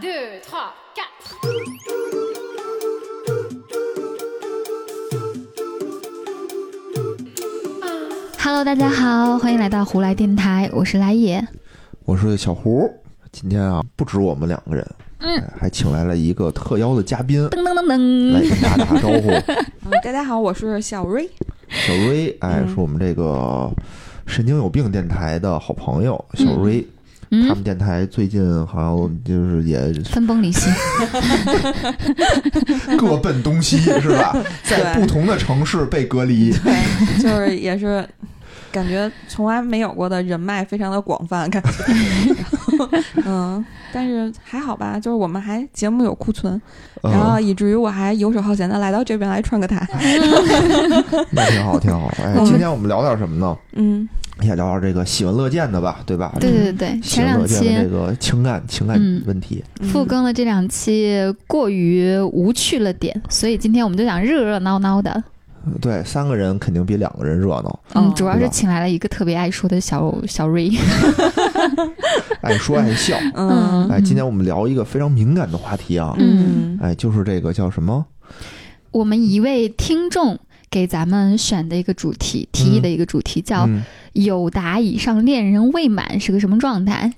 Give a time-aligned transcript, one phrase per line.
[0.00, 1.34] deux, trois, quatre.
[8.38, 11.42] Hello，大家好，欢迎来到胡来电台，我是来也。
[12.04, 12.90] 我是小胡，
[13.32, 14.86] 今天啊，不止我们两个人，
[15.20, 19.30] 嗯哎，还请来了一个特邀的嘉宾噔噔噔噔来，跟大家打招呼。
[19.88, 21.26] 嗯，大家好，我是小瑞。
[21.70, 23.70] 小瑞，哎，嗯是我们这个
[24.26, 26.82] 神经有病电台的好朋友小瑞。
[26.82, 26.88] 他
[27.30, 30.70] 嗯，们电台最近好像就是也分崩离析。
[32.96, 34.36] 各奔东西，是吧？
[34.62, 36.52] 在对不同的城市被隔离。
[36.52, 38.08] 对，就是也是
[38.70, 41.68] 感觉从来没有过的人脉非常的广泛，感觉。
[43.24, 46.60] 嗯，但是还好吧，就是我们还节目有库存，
[47.02, 49.86] 然后嗯，以至于我还游手好闲的来到这边来串个台。
[51.30, 52.06] 那挺好，挺好。
[52.18, 53.56] 哎，嗯今天我们聊点什么呢？
[53.74, 54.08] 嗯
[54.42, 56.34] 也聊聊这个喜闻乐见的吧，对吧？
[56.40, 59.64] 对对对，喜闻前两期乐见的这个情感情感嗯问题。
[59.80, 65.22] 嗯复更了这两期过于无趣了点，所以今天我们就想热热闹闹的。
[65.80, 67.80] 对，三个人肯定比两个人热闹。
[67.94, 70.70] 嗯，哦主要是请来了一个特别爱说的小小瑞。
[72.40, 73.16] 爱说爱笑。
[73.34, 78.04] 嗯哎，今天我们聊一个非常敏感的话题啊，嗯哎，就是这个叫什么？
[78.92, 80.38] 我们一位听众
[80.70, 83.82] 给咱们选的一个主题，提议的一个主题叫嗯
[84.14, 87.12] ，“有达以上恋人未满”是个什么状态？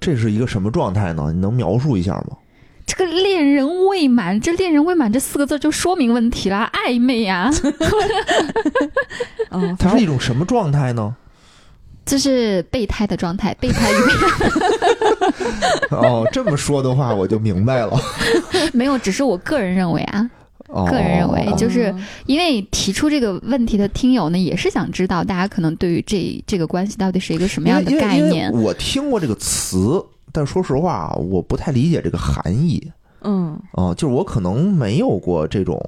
[0.00, 1.30] 这是一个什么状态呢？
[1.32, 2.38] 你能描述一下吗？
[2.86, 7.50] 这个恋人未满，这恋人未满这四个字就说明问题啦，暧昧呀、
[9.50, 11.16] 嗯，它是一种什么状态呢？
[12.04, 14.12] 这是备胎的状态，备胎与备
[15.96, 17.98] 哦，这么说的话，我就明白了。
[18.74, 20.28] 没有，只是我个人认为啊，哦，
[20.68, 21.94] 个人认为嗯就是
[22.26, 28.52] 因为提出这个问题的听友呢，也是想知道大家可能对于这这个关系到底是一个什么样的概念。
[28.52, 32.90] 我听过这个词，但说实话，我不太理解这个含义
[33.22, 35.80] 嗯，啊、就是我可能没有过这种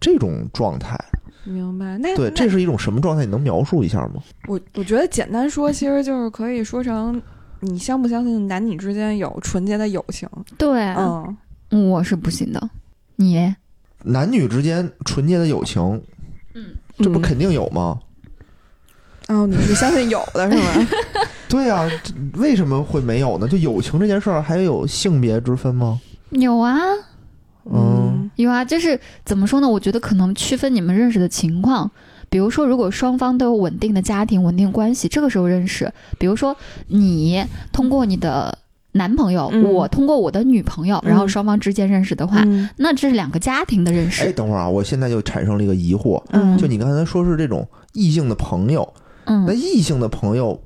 [0.00, 0.98] 这种状态。
[1.44, 1.98] 明白。
[1.98, 3.24] 那对，这是一种什么状态？
[3.24, 4.22] 你能描述一下吗？
[4.46, 7.20] 我我觉得简单说，其实就是可以说成。
[7.62, 10.26] 你相不相信男女之间有纯洁的友情？
[10.56, 10.80] 对，
[11.68, 12.70] 嗯，我是不信的。
[13.16, 13.54] 你嘞
[14.04, 16.02] 男女之间纯洁的友情，
[16.54, 16.66] 嗯
[16.98, 17.98] 这不嗯肯定有吗？
[19.28, 20.88] 哦，你是相信有的是吗？
[21.48, 21.88] 对啊，
[22.34, 23.46] 为什么会没有呢？
[23.46, 26.00] 就友情这件事儿，还有性别之分吗？
[26.30, 26.78] 有啊，
[27.64, 29.68] 嗯有啊，就是怎么说呢？
[29.68, 31.90] 我觉得可能区分你们认识的情况。
[32.28, 35.92] 比如说，如果双方都有稳定的家庭、稳定关系，这个时候认识。
[36.16, 36.56] 比如说，
[36.86, 38.56] 你通过你的
[38.92, 39.72] 男朋友，嗯。
[39.72, 41.10] 我通过我的女朋友，嗯。
[41.10, 42.68] 然后双方之间认识的话，嗯。
[42.76, 44.22] 那这是两个家庭的认识。
[44.22, 44.32] 哎，识。
[44.32, 46.56] 等会儿啊，我现在就产生了一个疑惑，嗯。
[46.58, 48.92] 就你刚才说是这种异性的朋友，
[49.24, 50.60] 那嗯，异性的朋友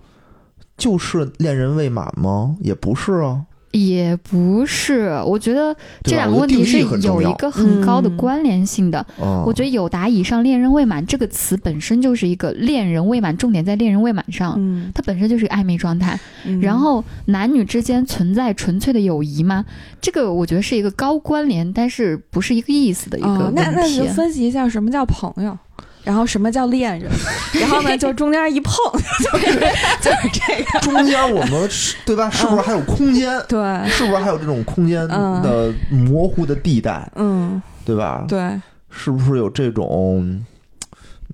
[0.77, 2.57] 就是恋人未满吗？
[2.61, 3.43] 也不是啊，
[3.75, 5.21] 也不是。
[5.27, 9.05] 我觉得这两个问题是有一个很高的嗯关联性的。
[9.21, 14.55] 嗯，我觉得“有达以上恋人未满”这个词本身就是一个恋人未满，重点在恋人未满上。
[14.57, 19.65] 嗯，它本身就是个暧昧状态，嗯然后男女之间存在纯粹的友谊吗？
[20.01, 24.05] 这个我觉得是一个高关联，但是不是一个意思的一个哦问，那那你就。
[24.15, 25.59] 分析一下什么叫朋友，
[26.05, 27.11] 然后什么叫恋人，
[27.61, 28.75] 然后呢就中间一碰
[29.33, 29.55] 就是
[30.01, 32.29] 就是这个，中间我们是对吧？
[32.31, 33.31] 是不是还有空间？
[33.49, 37.11] 对，是不是还有这种空间嗯的模糊的地带？
[37.17, 38.25] 嗯，对吧？
[38.29, 38.61] 对，
[38.91, 40.45] 是不是有这种？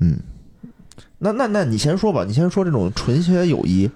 [0.00, 0.18] 嗯，
[1.18, 3.90] 那那那你先说吧，你先说这种纯洁友谊，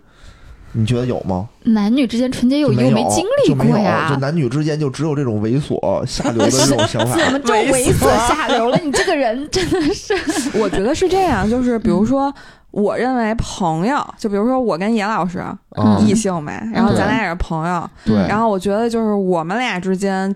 [0.75, 1.49] 你觉得有吗？
[1.63, 4.17] 男女之间纯洁友谊，我没经历就没有过呀就。
[4.21, 7.17] 男女之间就只有这种猥琐下流的这种想法。
[7.25, 8.79] 怎么就猥琐下流了？
[8.85, 10.15] 你这个人真的是，
[10.59, 12.33] 我觉得是这样，就是比如说。
[12.75, 15.41] 我认为朋友，就比如说我跟严老师，
[15.77, 20.35] 嗯异性呗，然后咱俩也是朋友，对，然后我觉得就是我们俩之间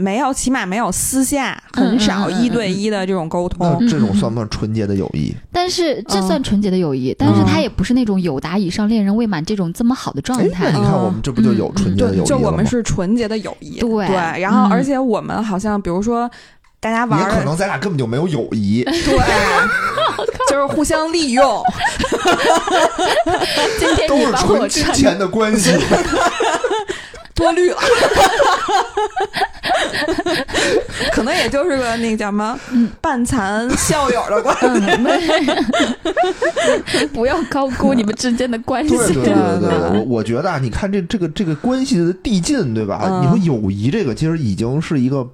[0.00, 3.88] 没有，起码没有私下嗯很少一对一的这种沟那通。
[3.88, 5.34] 这种算不算纯洁的友谊？
[5.52, 10.78] 但是这算嗯纯洁的友谊，但是他也不是那种有达以上恋人未满这种这么好的状态，你。
[10.78, 12.70] 看我们这不就有纯洁的友对，就我们谊了吗？
[12.70, 13.80] 是纯洁的友谊。
[13.80, 14.06] 对
[14.40, 16.30] 然后嗯而且我们好像比如说
[16.80, 18.84] 大家玩也儿可能咱俩根本就没有友谊。
[18.86, 19.18] 对，
[20.48, 21.60] 就是互相利用。
[23.80, 25.72] 今天都是你把我纯金串钱的关系。
[27.38, 27.76] 多虑了，
[31.12, 34.66] 可能也就是个那个叫什么嗯半残校友的关系。
[36.98, 38.96] 嗯， 不要高估你们之间的关系。
[38.96, 43.02] 对对对对我我觉得啊，你看这这个这个关系的递进，对吧？
[43.08, 45.26] 嗯你说友谊这个其实已经是一个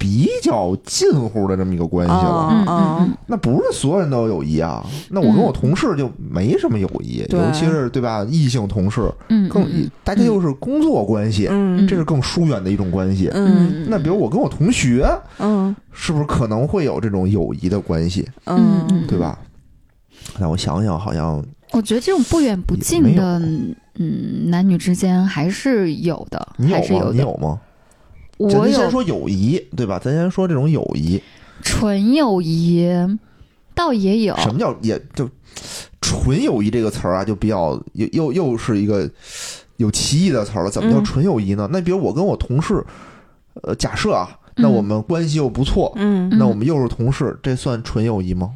[0.00, 2.64] 比较近乎的这么一个关系了。
[2.66, 4.82] 嗯那不是所有人都有友谊啊。
[5.10, 13.28] 那我跟我同事就没什么友谊，尤其是对吧，异性同事嗯，更嗯大家又是工作关系，嗯这是更疏远的一种关系。
[13.34, 15.06] 嗯那比如我跟我同学，
[15.38, 19.38] 嗯是不是可能会有这种友谊的关系，嗯嗯，对吧？
[20.38, 23.38] 让我想想，好像我觉得这种不远不近的，
[23.96, 26.80] 嗯，男女之间还是有的，你有吗？
[26.80, 27.12] 还是有的。
[27.12, 27.60] 你有吗？
[28.40, 29.98] 我有咱先说友谊，对吧？
[29.98, 31.22] 咱先说这种友谊，
[31.62, 32.88] 纯友谊，
[33.74, 34.34] 倒也有。
[34.38, 35.28] 什么叫也就
[36.00, 39.08] 纯友谊这个词儿啊，就比较又又又是一个
[39.76, 40.70] 有歧义的词儿了。
[40.70, 41.68] 怎么叫嗯纯友谊呢？
[41.70, 42.82] 那比如我跟我同事，
[43.62, 48.54] 呃，假设啊，那嗯我们关系又不错，嗯那我们又是同事，这算纯友谊吗？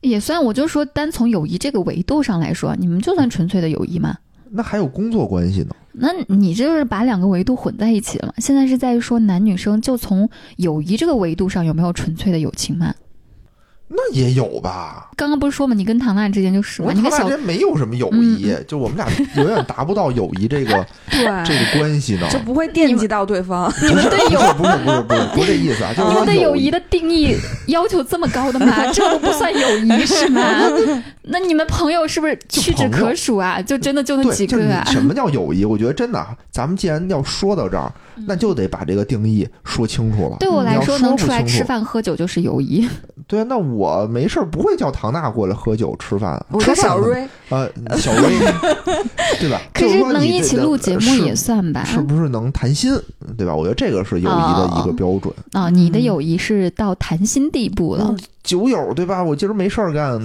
[0.00, 4.16] 也算，我就说单从友谊这个维度上来说，你们就算纯粹的友谊嘛。
[4.50, 5.74] 那还有工作关系呢？
[5.92, 8.34] 那你这就是把两个维度混在一起了？
[8.38, 12.94] 现在是在说男女生就从友谊这个维度上有没有纯粹的友情吗？
[13.90, 15.08] 那也有吧。
[15.16, 19.06] 刚刚不是说嘛，你跟唐娜之间就是嘛，我你跟小跟他俩之间没有什么友谊，就我们俩
[19.36, 22.28] 永远达不到友谊这个 对，这个关系呢。
[22.30, 23.72] 就不会惦记到对方。
[23.82, 27.34] 你们对友不是不是不是不是这意思啊，就 是你说们对友谊谊的定义
[27.68, 28.86] 要求这么高的吗？
[28.92, 30.42] 这都不算友谊是吗？
[31.30, 33.60] 那你们朋友是不是屈指可数啊？
[33.62, 34.84] 就真的就那对，就是你几个啊？
[34.86, 35.64] 什么叫友谊？
[35.64, 37.92] 我觉得真的啊，咱们既然要说到这儿，
[38.26, 40.36] 那就得把这个定义说清楚了。
[40.40, 42.88] 对我来说，你要说不能出来清楚吃饭喝酒就是友谊。
[43.26, 43.77] 对啊，那我
[44.10, 46.42] 没事儿不会叫唐娜过来喝酒吃饭。
[46.50, 48.30] 我跟吃饭呢小瑞，呃，小瑞，
[49.38, 49.60] 对吧？
[49.74, 51.84] 可就是能一起录节目也算吧？
[51.84, 52.92] 是不是能谈心，
[53.36, 53.54] 对吧？
[53.54, 55.32] 我觉得这个是友谊的一个标准。
[55.52, 58.06] 啊，你的友谊是到谈心地步了。
[58.08, 59.22] 嗯酒友对吧？
[59.22, 60.18] 我今儿没事儿干，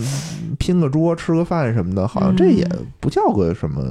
[0.58, 2.66] 拼个桌吃个饭什么的，好像这也
[3.02, 3.84] 不叫个什么，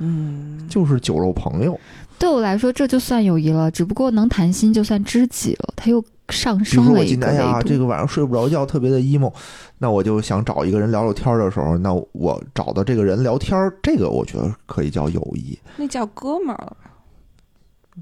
[0.00, 1.78] 嗯，就是酒肉朋友。
[2.18, 7.62] 对我来说，这就算友谊了，只不过能谈心就算知己了，他又上比如说我升了一个今天哎呀。
[7.62, 9.32] 这个晚上睡不着觉，特别的 emo，
[9.78, 15.58] 那我就想找一个人聊聊天儿的时候，那我找到这个人聊天儿，这个我觉得可以叫友谊。
[15.76, 16.76] 那叫哥们儿了。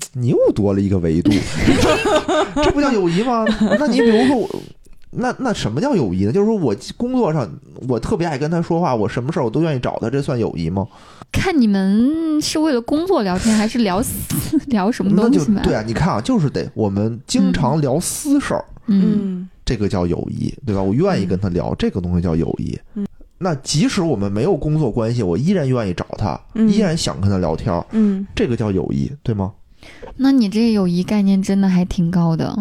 [0.14, 1.32] 你又多了一个维度，
[2.62, 3.44] 这不叫友谊吗？
[3.78, 4.49] 那你比如说我。
[5.12, 6.31] 那那什么叫友谊呢？
[6.31, 7.50] 就是说我工作上
[7.88, 10.87] 我特别爱跟他说话，我什么事儿我都愿意找他，这算友谊吗？
[11.32, 15.62] 看你们是为了工作聊天，还是聊私 聊什么东西嘛？
[15.62, 20.82] 对啊，你看啊，就是得我们经常聊私事儿，嗯，嗯这个叫友谊，对吧？
[20.82, 22.79] 我愿意跟他聊，这个东西叫友谊。
[22.94, 23.06] 嗯
[23.43, 29.53] 那即使我们没有工作关系，我依然愿意找他，嗯依然想跟他聊天儿，嗯这个叫友谊，对吗？
[30.17, 32.55] 那你这友谊概念真的还挺高的。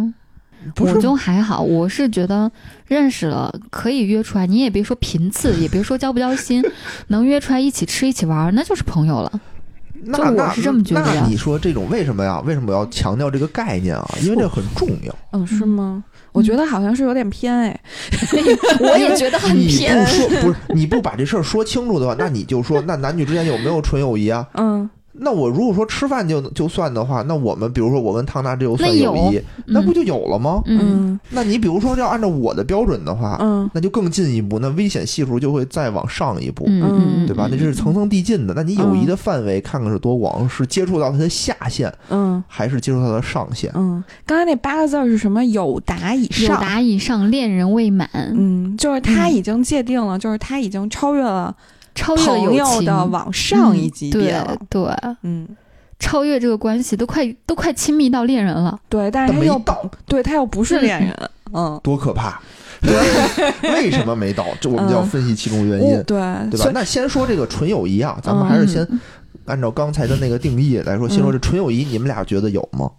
[0.79, 2.51] 我就还好，我是觉得
[2.88, 6.63] 认识了可以约出来，你也别说频次，也别说交不交心，
[7.07, 9.39] 能约出来一起吃一起玩儿，那就是朋友了。
[10.01, 12.39] 那我是这么觉得的那你说这种为什么呀？
[12.45, 14.09] 为什么我要强调这个概念啊？
[14.21, 15.13] 因为这很重要。
[15.33, 16.01] 嗯，是吗？
[16.31, 17.79] 我觉得好像是有点偏哎。
[18.79, 20.11] 我也觉得很你偏不。
[20.11, 24.47] 说不是你不把这事儿说清楚的话，那你就说那男女之间有没有纯友谊啊？
[24.53, 24.89] 嗯
[25.21, 30.62] 那我如果说吃饭就就算的话，那我们比如说我跟唐娜这就算友谊，那不就有了吗？
[30.66, 37.48] 嗯，嗯那你比如说要按照我的标准的话，嗯那就更进一步，那危险系数就会再往上一步，嗯嗯嗯，对吧？
[37.51, 38.54] 那这是层层递进的。
[38.54, 43.71] 那你友谊的范围看看是多广，是接触到它的下限，嗯还是接触它的上限？
[43.75, 45.44] 嗯，刚才那八个字儿是什么？
[45.45, 46.62] 有达以有上。
[46.62, 51.56] 达以上，恋人未满，嗯，就是他已经界定了，就是他已经超越了
[52.04, 54.56] 超越友情的往上一级别了。
[54.60, 55.48] 嗯对对，嗯，
[56.00, 58.80] 超越这个关系都快都快亲密到恋人了。
[58.90, 61.16] 对，但是但他又没到，对他又不是恋人。
[61.54, 62.40] 嗯，多可怕！
[63.64, 64.45] 为什么没到？
[64.62, 66.71] 这我们就要分析其中原因，对对吧？
[66.73, 69.00] 那先说这个纯友谊啊，咱们还是先嗯
[69.45, 72.90] 按照刚才的那个定义来说，先说这纯友谊，你们俩觉得有吗？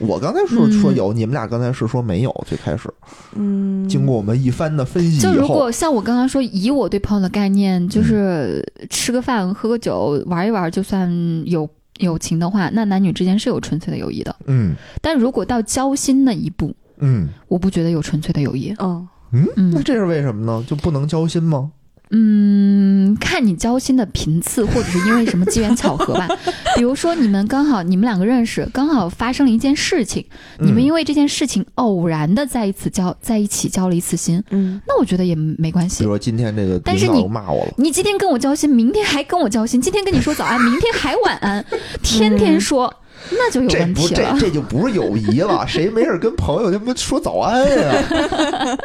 [0.00, 2.44] 我刚才说嗯说有，你们俩刚才是说没有。
[2.46, 2.92] 最开始，
[3.36, 11.08] 嗯，经过我们一番的分析就，如果像我刚刚说，以我对朋友的概念，就是吃个饭、喝个酒、玩一玩，就算
[11.46, 14.34] 有友情的话，那男女之间是有纯粹的友谊的。
[14.46, 18.74] 嗯但如果到交心那一步，嗯我不觉得有纯粹的友谊。
[18.78, 20.64] 嗯嗯，嗯那这是为什么呢？
[20.66, 21.70] 就不能交心吗？
[22.10, 26.28] 嗯，看你交心的频次，或者是因为什么机缘巧合吧。
[26.76, 30.24] 比如说你们刚好你们两个认识，刚好发生了一件事情，
[30.58, 36.10] 你们因为为这件事情偶然的在一起交在一起交了一次心，嗯那我觉得也没关系比如。
[36.10, 41.64] 说今天这个但是你骂我了，你今天跟我交心，明天还跟我交心，今天跟你说早安，明天还晚安，
[42.02, 42.92] 天天说，
[43.30, 44.36] 那就有这不这问题了。
[44.40, 48.78] 这就不是友谊了，谁没事跟朋友他妈说早安呀？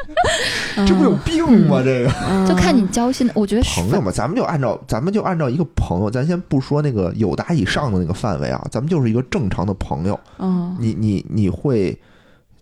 [0.85, 1.81] 这不有病吗？
[1.83, 10.19] 这个嗯就看你交心的，我觉得朋友嘛，咱们就按照咱们就按照一个朋友，咱先不说那个友达以上的那个范围啊，咱们就是一个正常的朋友。
[10.39, 11.97] 嗯你你你会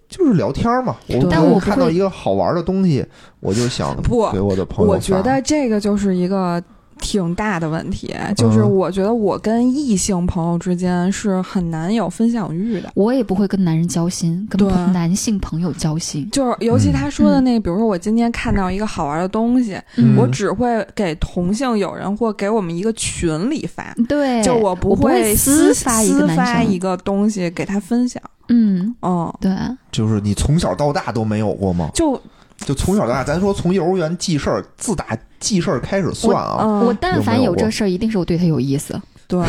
[0.07, 0.95] 就是聊天嘛。
[1.07, 3.03] 我但我看到一个好玩的东西，
[3.39, 6.61] 我就想不给我的朋友我觉得这个就是一个
[7.03, 8.71] 挺大的问题，就是嗯。
[8.73, 12.89] 我觉得我跟异性朋友之间是很难有分享欲的。
[12.95, 16.27] 我也不会跟男人交心，跟男性朋友交心。
[16.31, 20.15] 就是尤其嗯他说的那个，比如说我今天看到一个好玩的东西，嗯。
[20.17, 28.21] 我只会给同性友人或给我们一个群里发，对，就我不会私私发一个男私发一个东西给他分享。
[28.49, 29.51] 嗯，嗯，对，
[29.91, 31.89] 就是你从小到大都没有过吗？
[31.93, 32.21] 就
[32.65, 35.05] 就从小到大，咱说从幼儿园记事儿，自打
[35.39, 38.99] 记事儿开始算啊，嗯，我但凡有这事儿，一定是我对他有意思。
[39.25, 39.45] 对，或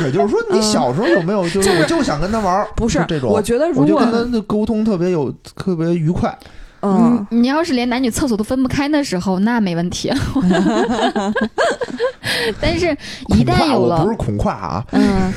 [0.00, 6.36] 者就是说你小时候有没有就是我就想跟他玩儿，不是这种，我觉得如果我就跟他的沟通特别有特别愉快。
[6.86, 10.10] 嗯，你要是连男女厕所都分不开的时候，那没问题。
[12.60, 12.96] 但是，
[13.36, 15.32] 一旦有了不是恐跨啊， 嗯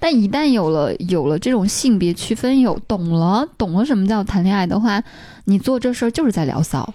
[0.00, 5.02] 但一旦有了有了这种性别区分，有懂了懂了什么叫谈恋爱的话，
[5.44, 6.92] 你做这事儿就是在聊骚，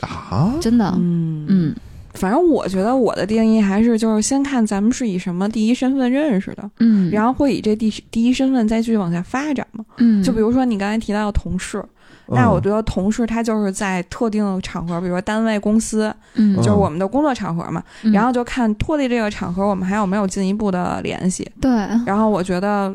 [0.00, 0.92] 啊，真的。
[0.98, 1.74] 嗯嗯
[2.14, 9.84] 反正我觉得我的定义还是就是先看咱们是以什么第一身份认识的，嗯，然后会以这第第一身份再继续往下发展嘛。
[9.96, 11.84] 嗯，就比如说你刚才提到的同事，
[12.28, 21.50] 那我觉得同事他就是在特定的场合，比如说单位、公司，嗯，就是我们的工作场合嘛，嗯然后就看脱离这个场合，我们还有没有进一步的联系。
[21.60, 21.70] 对，
[22.06, 22.94] 然后我觉得。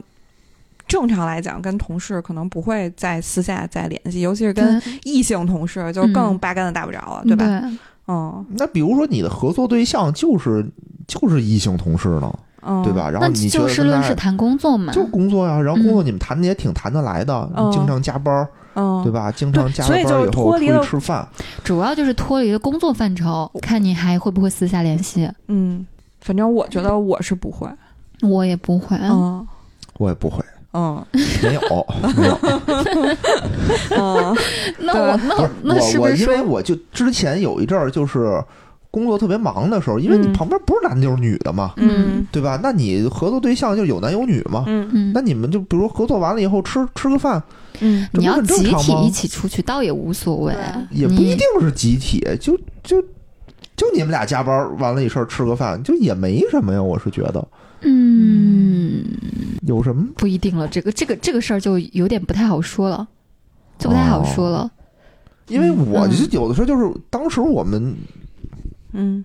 [0.87, 7.45] 正常来讲，跟同事可能不会再私下再联系，尤其是跟异性同事，就更嗯八竿子打不着了，对吧？
[7.45, 10.65] 对嗯那比如说你的合作对象就是
[11.05, 12.33] 就是异性同事呢，
[12.63, 13.07] 嗯，对吧？
[13.07, 14.91] 然后你觉就事论事谈工作嘛。
[14.91, 19.31] 就工作呀，然后工作嗯你们谈的也挺谈得来的，嗯你经常加班儿，嗯，对吧？
[19.31, 21.27] 经常加班以后出去吃饭，
[21.63, 25.29] 主要就是脱离了工作范畴，看你还会不会私下联系。
[25.47, 25.85] 嗯，
[26.21, 27.67] 反正我觉得我是不会，
[28.21, 29.45] 我也不会，嗯
[29.97, 31.03] 我也不会，嗯
[31.43, 31.61] 没有
[32.15, 32.37] 没有。
[33.97, 34.35] 嗯
[34.79, 35.17] 那我
[35.63, 38.41] 那那是我我，不是说因为我就之前有一阵儿就是
[38.91, 42.59] 工作特别忙的时候，因为你嗯旁边不是男的就是女的嘛，嗯对吧？
[42.61, 44.63] 那你合作对象就有男有女嘛。
[44.67, 47.41] 嗯嗯那，你们就比如说合作完了以后吃吃个饭，
[47.79, 50.55] 嗯你要集体一起出去倒也无所谓，
[50.91, 53.01] 也不一定是集体，就就
[53.75, 56.81] 就你们俩加班完了一事儿吃个饭，就也没什么呀。
[56.81, 57.47] 我是觉得。
[57.81, 59.05] 嗯，
[59.61, 60.05] 有什么？
[60.17, 60.67] 不一定了。
[60.67, 63.07] 这个这个这个事儿就有点不太好说了，
[63.77, 64.69] 就不太好说了。
[65.47, 66.11] 因为我嗯。
[66.11, 67.95] 就有的时候就是当时我们，
[68.91, 69.23] 嗯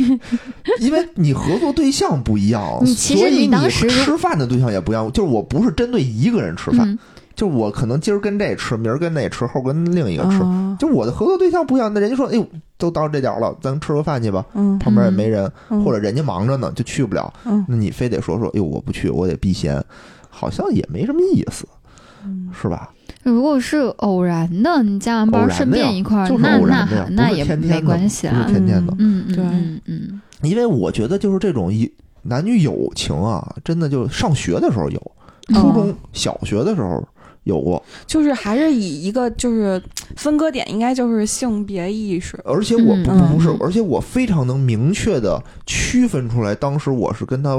[0.80, 3.68] 因为你合作对象不一样，所以你
[4.04, 5.10] 吃饭的对象也不一样。
[5.12, 6.98] 就是我不是针对一个人吃饭，嗯
[7.36, 10.40] 就是我可能今儿跟这吃，明儿跟那吃，后儿跟另一个吃。
[10.42, 14.44] 嗯就我的合作对象不一样，那人家说，哎呦，都到这点儿了，咱吃个饭去吧。
[14.54, 17.32] 嗯旁边也没人，嗯或者人家忙着呢，就去不了。
[17.44, 19.82] 嗯那你非得说说，哎呦，我不去，我得避嫌，
[20.28, 21.66] 好像也没什么意思，
[22.24, 22.90] 嗯是吧？
[23.22, 28.46] 如果是偶然的，你加完班顺便一块儿，就是那那偶然的呀那也天天的没关系不是啊。
[28.46, 28.94] 天天的。
[28.98, 31.90] 嗯嗯对嗯嗯因为我觉得就是这种一
[32.22, 35.12] 男女友情啊，真的就上学的时候有，
[35.48, 37.06] 嗯初中小学的时候
[37.44, 39.82] 有过，就是还是以一个就是
[40.16, 42.38] 分割点，应该就是性别意识。
[42.44, 47.56] 而且我不嗯不是嗯，而且我非常能明确的区分出来，当时我是跟他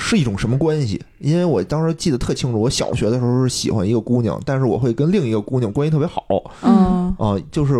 [0.00, 6.22] 是一种什么关系，因为我当时记得特清楚，我小学的时候是喜欢一个姑娘，但是我会跟另一个姑娘关系特别好
[6.62, 7.74] 嗯啊，就是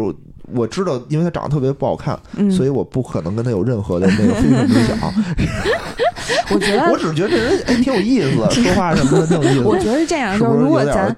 [0.52, 4.98] 我知道，因为她长得特别不好看，嗯，所以我不可能跟她有任何的那个非分之想，
[6.50, 6.90] 我觉得。
[6.90, 11.16] 我只是觉得这人哎挺有意思，说话什么的挺有意思，我觉得是这样，是就是不是有点如果咱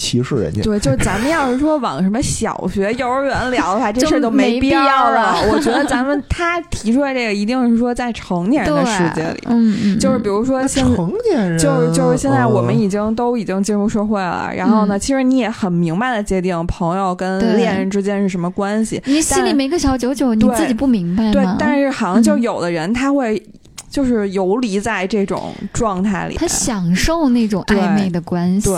[0.00, 0.62] 歧视人家？
[0.62, 5.34] 对，就是咱们要是说往什么小学、幼儿园聊的话，这事儿就没必要了。
[5.52, 21.32] 我觉得咱们他提出来这个，一定是说在成年人的世界里，嗯嗯，就是比如说那现成年人就是就是现在我们嗯已经都已经进入社会了，然后呢，嗯其实你也很明白的界定朋友跟恋人之间是什么关系，你心里没个小九九，你自己不明白吗？
[21.32, 23.42] 对，但是好像就嗯有的人他会
[23.90, 28.70] 就是游离在这种状态里，他享受那种暧昧的关系，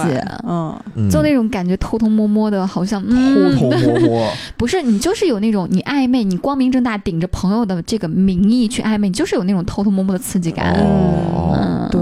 [0.48, 0.74] 嗯。
[0.94, 1.10] 嗯。
[1.10, 10.72] 就那种感觉偷偷摸摸的，好像偷嗯，偷摸摸， 不是你就是有那种你暧昧，你光明正大顶着朋友的这个名义去暧昧，你就是有那种偷偷摸摸的刺激感。
[10.80, 11.54] 哦。
[11.54, 12.00] 嗯，对，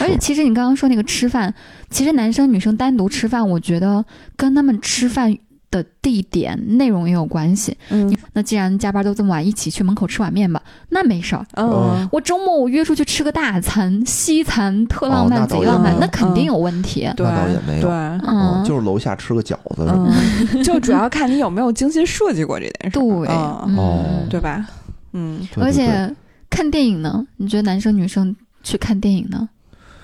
[0.00, 1.52] 而且其实你刚刚说那个吃饭，
[1.90, 4.02] 其实男生女生单独吃饭，我觉得
[4.36, 5.36] 跟他们吃饭
[5.70, 7.76] 的地点、内容也有关系。
[7.90, 8.16] 嗯。
[8.32, 11.44] 那既然加班都这么晚，一起去门口吃碗面吧，那没事儿。
[11.54, 17.08] 嗯我周末我约出去吃个大餐，西餐特浪漫，贼浪漫，那肯定有问题。
[17.16, 17.82] 对那倒也没有。
[17.82, 18.20] 对，嗯。
[18.26, 20.10] 嗯，就是楼下吃个饺子，嗯，
[20.64, 23.28] 就主要看你有没有精心设计过这件事，对，嗯。
[23.28, 23.64] 哦。
[23.66, 24.66] 嗯，对吧？
[25.12, 26.14] 嗯而且
[26.50, 29.48] 看电影呢，你觉得男生女生去看电影呢？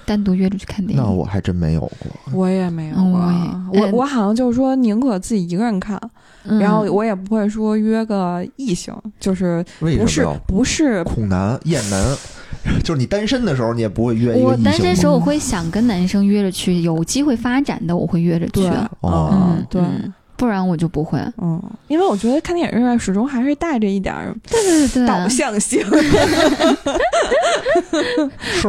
[0.07, 1.03] 单独约着去看电影。
[1.05, 2.33] 那我还真没有过。
[2.33, 6.01] 我也没有过，嗯我我好像就是说宁可自己一个人看，
[6.45, 10.27] 嗯然后我也不会说约个异性，就是不是？
[10.47, 12.17] 不是恐男、厌男，
[12.85, 18.71] 就是你单身的时候，你也不会约一个我异性我单身时候我会想跟男生约着去，有机会发展的我会约着去对，，
[19.01, 19.83] 哦嗯对。
[19.83, 21.19] 嗯不然我就不会。
[21.39, 25.85] 嗯，因为我觉得看电影院始终还是带着一点儿对对对导，向性，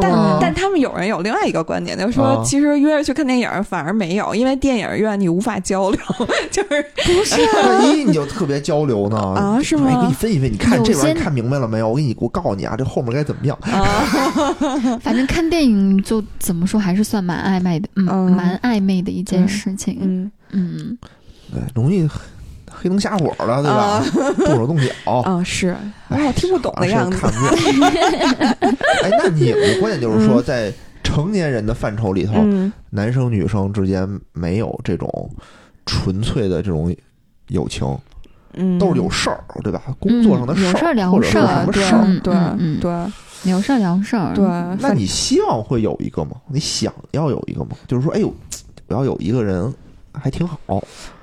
[0.00, 0.38] 但？
[0.40, 6.00] 但他们有人有另外一个观点，就是说啊其实约着去看电影反而没有，因为电影院你无法交流，
[6.50, 9.16] 就是不是万一你就特别交流呢？
[9.18, 11.88] 啊是吗哎，给你分析分析，你看这玩意儿看明白了没有？
[11.88, 13.58] 我给你，我告诉你啊，这后面该怎么样？
[13.62, 13.82] 啊，
[15.02, 19.98] 反正看电影就怎么说还是算蛮暧昧的，嗯，嗯蛮暧昧的一件事情。
[20.02, 20.98] 嗯嗯，
[21.52, 22.08] 对，容易
[22.70, 24.04] 黑灯瞎火的，对吧啊？
[24.44, 25.12] 动手动脚。
[25.22, 25.76] 啊是，
[26.08, 30.72] 我听不懂的样子哎，那你们的观点就是说，在
[31.02, 35.30] 成年人的范畴里头，嗯男生女生之间没有这种
[35.86, 36.94] 纯粹的这种
[37.48, 37.86] 友情，
[38.54, 39.80] 嗯，都是有事儿，对吧？
[39.98, 42.56] 工作上的事有事儿聊或者是事对什么事儿。
[42.58, 43.12] 嗯对对
[43.52, 44.34] 有事儿聊事儿。
[44.34, 44.44] 对，
[44.80, 46.32] 那你希望会有一个吗？
[46.48, 47.76] 你想要有一个吗？
[47.86, 48.34] 就是说，哎呦，
[48.88, 49.72] 我要有一个人
[50.22, 50.58] 还挺好，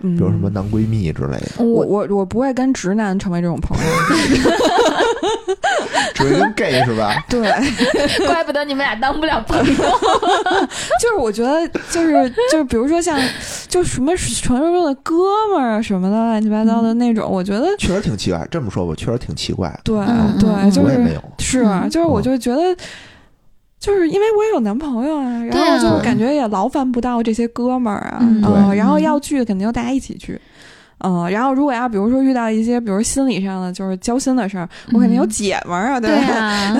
[0.02, 3.84] 比比如什么男闺蜜之类的，我我我我不会跟直男成为这种朋友，
[6.14, 7.24] 只会跟 gay 是吧？
[7.30, 7.42] 对，
[8.28, 9.64] 怪不得你们俩当不了朋友。
[9.66, 13.20] 就是我觉得就是就是比如说像
[13.68, 15.14] 就什么传说中的哥
[15.54, 18.46] 们儿啊什么的乱七八糟的那种，我觉得确实挺奇怪。
[18.52, 19.80] 这么说吧，确实挺奇怪的。
[19.84, 21.22] 对嗯对，嗯就是我也没有。
[21.40, 22.76] 是嗯就是我就觉得。
[23.84, 30.40] 就是因为我也有男朋友啊，然后就感觉也劳烦不到这些哥们儿啊，然后要聚肯定就大家一起去，
[31.00, 36.34] 嗯，然后如果要比如说遇到一些比如心理上的就是交心的事儿，我肯定有嗯姐们儿啊，对吧？
[36.40, 36.78] 啊，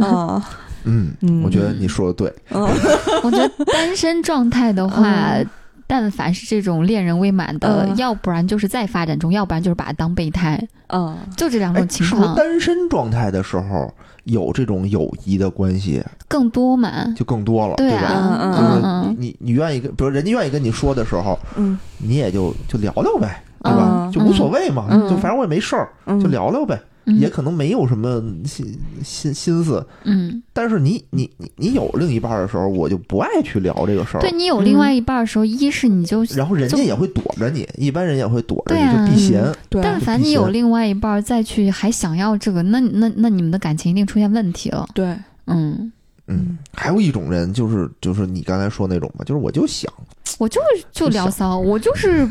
[0.00, 0.42] 嗯。
[0.84, 1.42] 嗯，嗯。
[1.42, 2.32] 我觉得你说的对。
[2.50, 2.62] 嗯。
[3.22, 5.02] 我觉得单身状态的话
[5.34, 5.46] 嗯，
[5.86, 7.96] 但凡是这种恋人未满的，嗯。
[7.98, 10.58] 要不然就是在发展中，要不然就是把它当备胎，
[10.88, 13.92] 嗯，就这两哎种，情是不是况单身状态的时候
[14.26, 17.04] 有这种友谊的关系更多嘛。
[17.16, 21.76] 就更多了，对吧，嗯就是嗯你你你愿意跟，比如人家愿意跟你说的时时候，嗯。
[21.98, 24.04] 你也就就聊聊呗，对吧？
[24.06, 25.08] 嗯就无所谓嘛，嗯。
[25.08, 29.86] 就反正我也没事儿，嗯，就聊聊呗，嗯，也可能没有什么心心心思。
[30.04, 34.20] 嗯，但是你你你你有另一半的时候，我就不爱去聊这个事儿。
[34.20, 39.44] 对你有另外一半的时候，一是你就，然后人家也会躲着你，一般人也会躲着你，啊就避嫌。
[39.68, 44.86] 对，但凡你有另外一半再去还想要这个，那那那你们的感情一定出现问题了。
[44.92, 45.16] 对，
[45.46, 45.92] 嗯，
[46.26, 49.92] 嗯，还有一种人就是就是你刚才说那种嘛，就是我就想，
[50.38, 52.28] 我就是就聊骚，我就是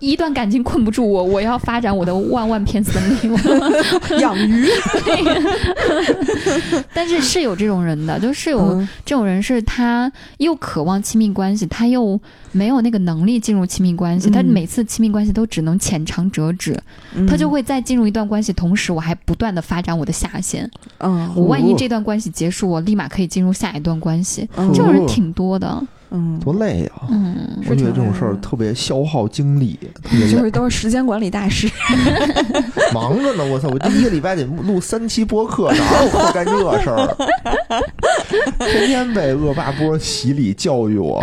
[0.00, 3.30] 一段感情困不住我，我要发展我的万万片森林。
[4.18, 4.66] 养鱼，
[6.92, 12.18] 但是是有这种人的，就是有嗯这种人是他又渴望亲密关系，他又
[12.52, 16.76] 没有那个能力进入亲密关系，嗯他每次亲密关系都只能浅尝辄止，
[17.14, 20.70] 嗯他就会在进入一段关系同时，我还不断的发展我的下限。
[20.98, 24.48] 嗯我万一这段关系结束，我立马可以进入下一段关系。
[24.56, 27.36] 嗯这种人挺多的，嗯，多累呀、嗯，
[27.68, 31.70] 我觉得这种事儿特别消耗精力，特别累就是都是时间管理大师，
[32.92, 33.44] 忙着呢。
[33.44, 36.96] 我操，我这一个礼拜得录三期播客，哪有空干这事儿？
[36.98, 37.80] 啊
[38.58, 41.22] 天天被恶霸波洗礼教育我。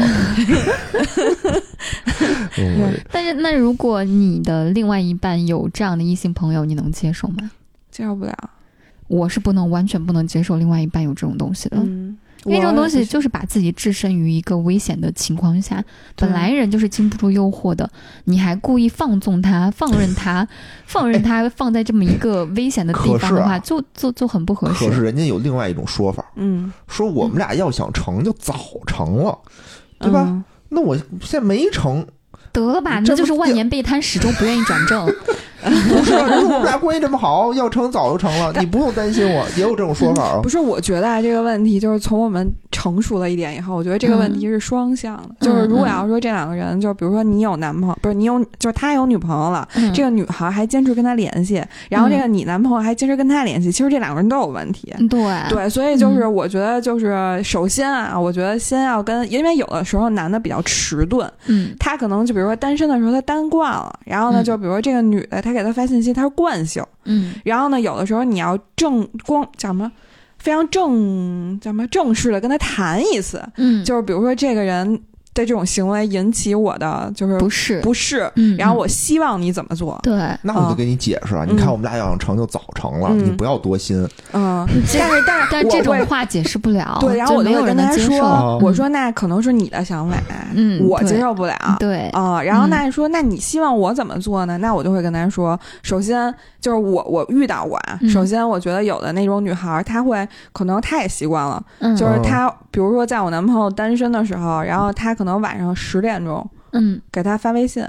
[2.57, 7.51] 嗯， 但是那如果你的另外一半有这样的异性朋友，你能接受吗？
[7.91, 8.33] 接受不了。
[9.07, 11.77] 我是不能完全不能接受另外一半有这种东西的。
[11.77, 15.81] 嗯，因为这种东西就是把自己置身于一个危险的情况下，
[16.17, 17.89] 本来人就是经不住诱惑的，
[18.25, 20.45] 你还故意放纵他、放任他、
[20.85, 24.85] 放任他放在这么一个危险的地方的话，啊就就就很不合适。
[24.85, 28.53] 可是人家有另外一种说法，嗯，说我们俩要想成就早
[28.85, 29.39] 成了，
[29.99, 30.25] 对吧？
[30.27, 30.43] 嗯？
[30.69, 32.05] 那我现在没成，
[32.51, 35.07] 得了吧，这就是万年备胎，始终不愿意转正。
[35.89, 36.25] 不是啊？
[36.27, 40.49] 人说我们俩关系这么好，要成早就成了，你不用担心我，也有这种说法啊 不。
[40.49, 45.35] 是，我觉得啊，这个问题就是从我们成熟了一点以后，我觉得这个问题是双向的。
[45.41, 54.93] 就是如果要说这两个人，就比如说你有男朋友，不是你有，就是他有女朋友了，嗯这个女孩还坚持跟他联系，然后这个你男朋友还坚持跟他联系，其实这两个人都有问题。
[54.97, 67.35] 嗯对对，所以就是我觉得，就是首先啊，我觉得先要跟，因为有的时候男的比较迟钝，嗯他可能就比如说单身的时候他单惯了，然后呢，嗯就比如说这个女的，她给他发信息，他是惯性，嗯。
[67.45, 69.89] 然后呢，有的时候你要正光叫什么，
[70.37, 75.01] 非常正叫什么正式的跟他谈一次，嗯，就是比如说这个人
[75.37, 83.25] 的这种行为引起我的就是不是，不适，嗯，嗯然后我希望你怎么做，对，那我就给你解释啊，嗯你看我们俩要想成就早成了，嗯。
[83.25, 83.97] 你不要多心。
[84.33, 84.65] 嗯，
[84.97, 90.17] 但是但是但这我会种话解释不了，对，然后我就会跟他说我说那可能是你的想法，
[90.53, 91.55] 嗯我接受不了。
[91.79, 92.69] 对，啊、然后嗯。
[92.69, 94.57] 那说，那你希望我怎么做呢？
[94.59, 98.09] 那我就会跟他说，首先就是我我遇到过啊，嗯。
[98.09, 107.01] 首先我觉得有的那种女孩，她会可能她也习惯了，嗯，就是她比如说在我男朋友单身的时候，然后她可能晚上十点钟嗯。
[107.11, 107.83] 给他发微信，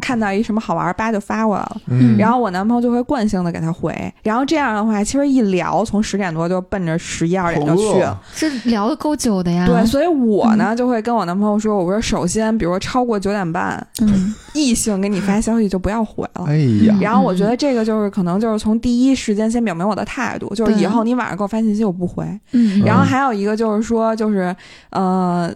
[0.00, 2.16] 看到一什么好玩儿，叭就发过来了，嗯。
[2.18, 8.20] 然后我男朋友就会惯性的给他回，然后这样的话，其实一聊从十点多就奔着十一二点就去了。
[8.34, 16.44] 这聊的够久的呀，对，所以我呢、就会跟我男朋友说，我说首先，比如说超过九点半，嗯，异性给你发消息就不要回了。
[16.46, 22.24] 哎呀，然后我觉得这个就是可能就是从第一时间先表明我的态度，就是以后你晚上给我发信息我不回。
[22.50, 24.54] 嗯，然后还有一个就是说，就是
[24.90, 25.54] 呃，他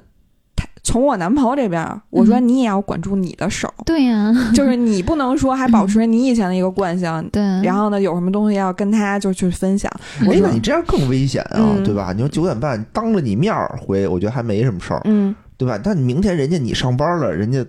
[0.89, 7.29] 从我男朋友这边，我说嗯你也要管住你的手，对呀，就是你不能说还保持你以前的一个惯性。
[7.31, 12.15] 对，然后呢，有什么东西要跟他就去分享，哎，那你这样更危险啊，嗯对吧？
[12.15, 15.79] 你说九点半当着你面回，我觉得还没什么事儿，嗯，对吧？
[15.85, 17.63] 但你明天人家你上班了，人家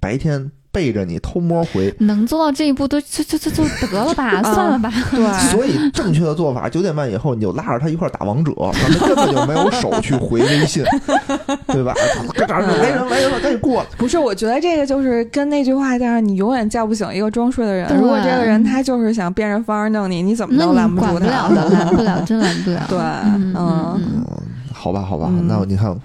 [0.00, 10.82] 白天背着你偷摸回，能做到这一步都就就就就得了吧，啊 算了吧，对，所以正确的做法，九点半以后你就拉着他一块儿打王者，咱们根本就没有手去回微信，
[11.68, 11.94] 对吧？
[12.34, 13.86] 搁这儿来人来人了，赶紧过。
[13.96, 17.86] 不是，我觉得这个就是跟那句话叫“你永远叫不醒一个装睡的人”。
[17.96, 21.48] 如果这个人他就是想变着法儿弄你，你怎么都拦不住他。
[21.48, 22.80] 不了的，拦不了，真拦不了。
[22.88, 24.24] 对嗯
[24.72, 25.96] 好吧，好吧，嗯那你看，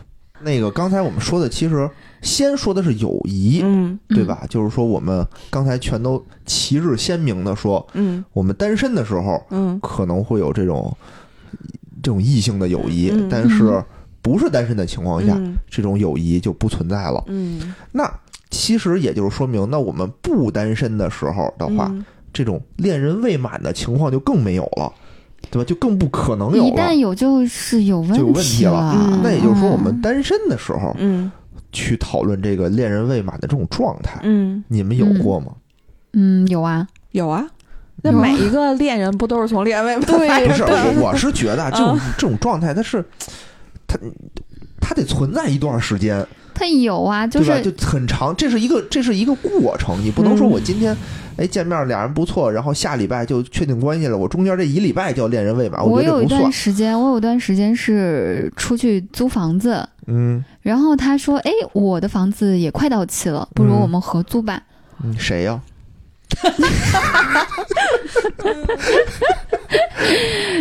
[0.42, 1.90] 那个刚才我们说的，其实
[2.22, 4.46] 先说的是友谊，嗯对吧？
[4.50, 8.24] 就是说我们刚才全都旗帜鲜明的说，嗯。
[8.34, 9.80] 我们单身的时候嗯。
[9.82, 10.96] 可能会有这种
[12.02, 13.28] 这种异性的友谊，嗯。
[13.30, 13.84] 但是
[14.22, 15.56] 不是单身的情况下，嗯。
[15.70, 17.24] 这种友谊就不存在了。
[17.28, 17.74] 嗯。
[17.92, 18.12] 那
[18.50, 22.06] 其实也就是说明，那我们不单身的时候的话，嗯。
[22.34, 24.92] 这种恋人未满的情况就更没有了，
[25.50, 25.66] 对吧？
[25.68, 26.72] 就更不可能有一。
[26.72, 28.72] 旦有就是有问题了。
[28.74, 28.96] 了。
[29.10, 29.20] 嗯。
[29.24, 31.32] 那也就是说，我们嗯单身的时候嗯
[31.72, 35.54] 去讨论这个恋人未满的这种状态，嗯，你们有过吗？
[36.14, 37.46] 嗯有啊，有啊。
[38.02, 43.04] 那每一个恋人不都是从恋爱对不是，我我是觉得啊这种嗯这种状态，它是
[43.86, 44.00] 它
[44.80, 47.58] 它得存在一段时间，他有啊，就对吧？
[47.62, 50.96] 是就很长，这是一个这是一个过程，你不能说嗯我今天。
[51.38, 54.18] 哎，见面俩人不错，然后下礼拜就确定关系了。
[54.18, 56.52] 我中间这一礼拜叫恋人未满，我有一段。
[56.52, 64.62] 时间，我有一段时间是出去租房子，嗯然后他说：“哎，我的房子也快到期了，不如嗯我们合租吧。
[65.04, 65.60] 嗯，谁呀、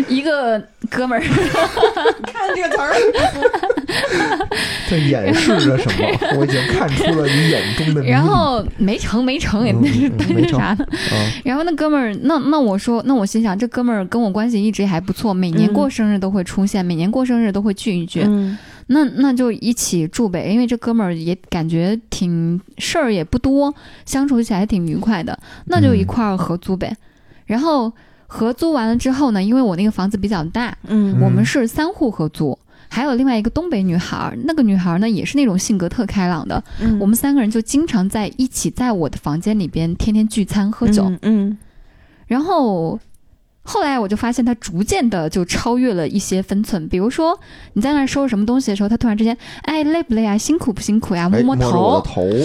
[0.08, 1.22] 一个哥们儿，
[2.32, 2.94] 看这个词儿，
[4.90, 6.06] 在掩饰着什么？
[6.38, 8.02] 我已经看出了你眼中的。
[8.04, 10.86] 然后没成没成，也嗯那是嗯没成那是啥呢？
[10.90, 18.22] 啊，然后那哥们儿，那那我说，那我心想，这哥们儿跟我关系一直还不错，每年嗯过生日都会出现，每年过生日都会聚一聚。
[18.24, 18.56] 嗯
[18.88, 23.74] 那那就一起住呗，因为这哥们儿也感觉挺事儿也不多，
[24.04, 26.96] 相处起来挺愉快的，那就一块儿合租呗。
[27.46, 27.92] 然后
[28.26, 32.58] 合租完了之后呢，因为我那个房子比较大，嗯我们是三户合租。
[32.90, 41.04] 还有另外一个东北女孩儿，那个女孩儿呢也是那种性格特开朗的，嗯我们三个人就经常在一起，在我的房间里边天天聚餐喝酒。
[41.04, 41.58] 嗯嗯
[42.26, 42.98] 然后
[43.68, 47.38] 后来我就发现他逐渐的就超越了一些分寸，比如说
[47.74, 50.38] 你在那儿收拾什么东西的时候，他突然之间，哎，累不累啊？
[50.38, 52.02] 辛苦不辛苦呀、摸哎，摸头，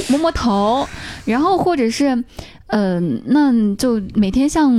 [0.09, 0.85] 摸摸头，
[1.23, 2.21] 然后或者是，
[2.67, 4.69] 嗯、那就每天像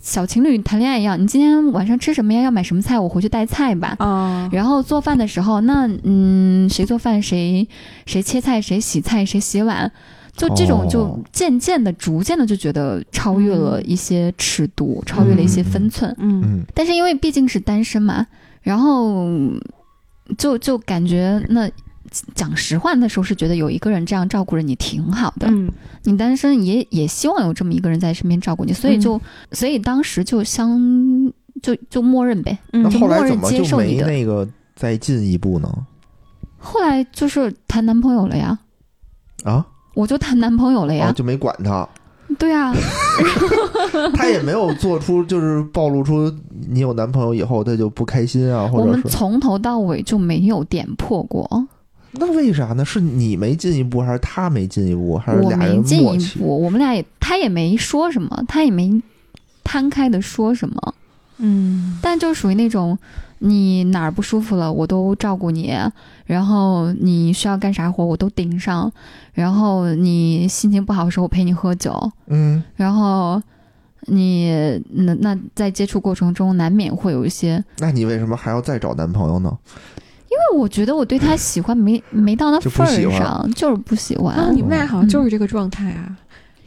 [0.00, 2.40] 小情侣谈恋爱一样，你今天晚上吃什么呀？
[2.40, 2.98] 要买什么菜？
[2.98, 3.94] 我回去带菜吧。
[3.98, 7.68] 啊，然后做饭的时候，那嗯，谁做饭谁
[8.06, 9.92] 谁切菜，谁洗菜，谁洗碗，
[10.36, 16.14] 就这种哦就渐渐的、逐渐的就觉得超越了一些尺度，超越了一些分寸。
[16.18, 18.26] 嗯嗯但是因为毕竟是单身嘛，
[18.62, 19.26] 然后
[20.38, 21.70] 就就感觉那。
[22.34, 25.48] 讲实话，那时候是觉得有一个人这样照顾着你挺好的。
[25.50, 25.68] 嗯
[26.04, 29.20] 你单身也也希望有这么一个人在身边照顾你，所以就、
[29.50, 30.80] 所以当时就相
[31.60, 32.56] 就就默认呗。
[32.72, 35.68] 嗯那后来就默认怎么就没接受你的那个再进一步呢？
[36.58, 38.56] 后来就是谈男朋友了呀，
[39.42, 39.66] 啊，
[39.96, 41.08] 我就谈男朋友了呀。
[41.08, 41.88] 哦，就没管他，
[42.38, 42.74] 对啊，
[44.14, 46.30] 他也没有做出就是暴露出
[46.68, 51.48] 你有男朋友以后他就不开心啊，或我们者从头到尾就没有点破过，
[52.12, 52.84] 那为啥呢？
[52.84, 55.98] 是你没进一步，还是他没进一步，还是我俩人没进？
[56.02, 59.02] 一步，我们俩也他也没说什么，他也没
[59.64, 60.94] 摊开的说什么。
[61.38, 61.98] 嗯。
[62.02, 62.98] 但就属于那种
[63.38, 65.72] 你哪儿不舒服了，我都照顾你，
[66.24, 68.90] 然后你需要干啥活我都顶上，
[69.32, 73.40] 然后你心情不好的时候我陪你喝酒，嗯，然后
[74.06, 74.50] 你
[74.90, 79.56] 那那在接触过程中难免会有一些，那你为什么还要再找男朋友呢？
[80.28, 84.34] 因为我觉得我对他喜欢没没到那份儿上，就是不喜欢。
[84.34, 86.16] 啊，你们俩好像就是这个状态啊，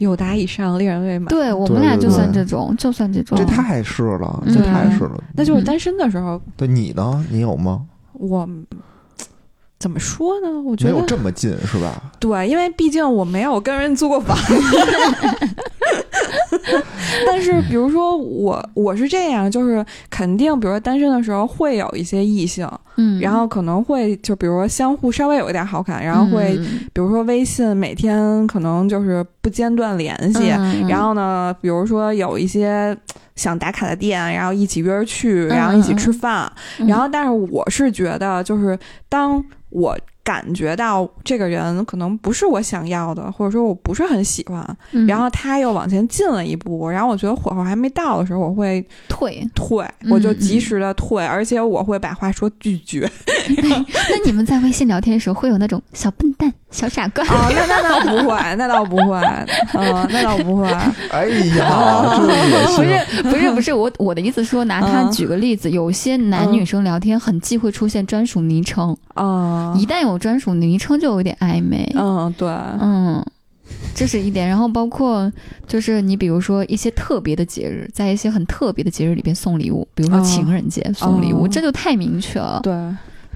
[0.00, 5.22] 有达以上，恋人未满。，对我们俩就算这种，就算这种，这太是了，嗯这太是了。
[5.34, 7.24] 那就是单身的时候，对你呢？
[7.30, 7.86] 你有吗？
[8.14, 8.48] 我
[9.80, 10.60] 怎么说呢？
[10.60, 12.12] 我觉得没有这么近是吧？
[12.20, 14.36] 对，因为毕竟我没有跟人租过房。
[17.26, 32.96] 但是，比如说我我是这样，就是肯定，比如说单身的时候会有一些异性，嗯，然后可能会就比如说相互稍微有一点好感，然后会、嗯比如说微信每天可能就是不间断联系，嗯然后呢，比如说有一些
[33.40, 36.86] 想打卡的店，然后一起约着去，嗯然后一起吃饭，嗯。
[36.86, 45.06] 然后但是我是觉得，就是当我感觉到这个人可能不是我想要的，或者说我不是很喜欢，嗯。
[45.06, 49.42] 然后他又往前进了一步，然后我觉得火候还没到的时候，我会退。
[49.54, 53.10] 退，嗯我就及时的退，而且我会把话说拒绝。
[53.56, 57.24] 那你们在微信聊天的时候会有那种小笨蛋、小傻瓜？
[57.24, 59.16] 哦，那那倒不会，那倒不会，
[59.74, 60.66] 嗯，那倒不会。
[61.10, 62.82] 哎呀，这不。
[62.82, 71.90] 是不是不是，我我的意思说，拿他嗯举个例子，有些男嗯女生聊天很忌讳出现专属昵称，啊一旦有专属昵称就有点暧昧。
[71.96, 73.24] 嗯，对，嗯，
[73.94, 74.46] 这是一点。
[74.48, 75.30] 然后包括
[75.66, 82.60] 就是你比如说一些特别的节日，在一些很特别的节日里边送礼物，比如说哦情人节送礼物，哦这就太明确了。
[82.62, 82.72] 对，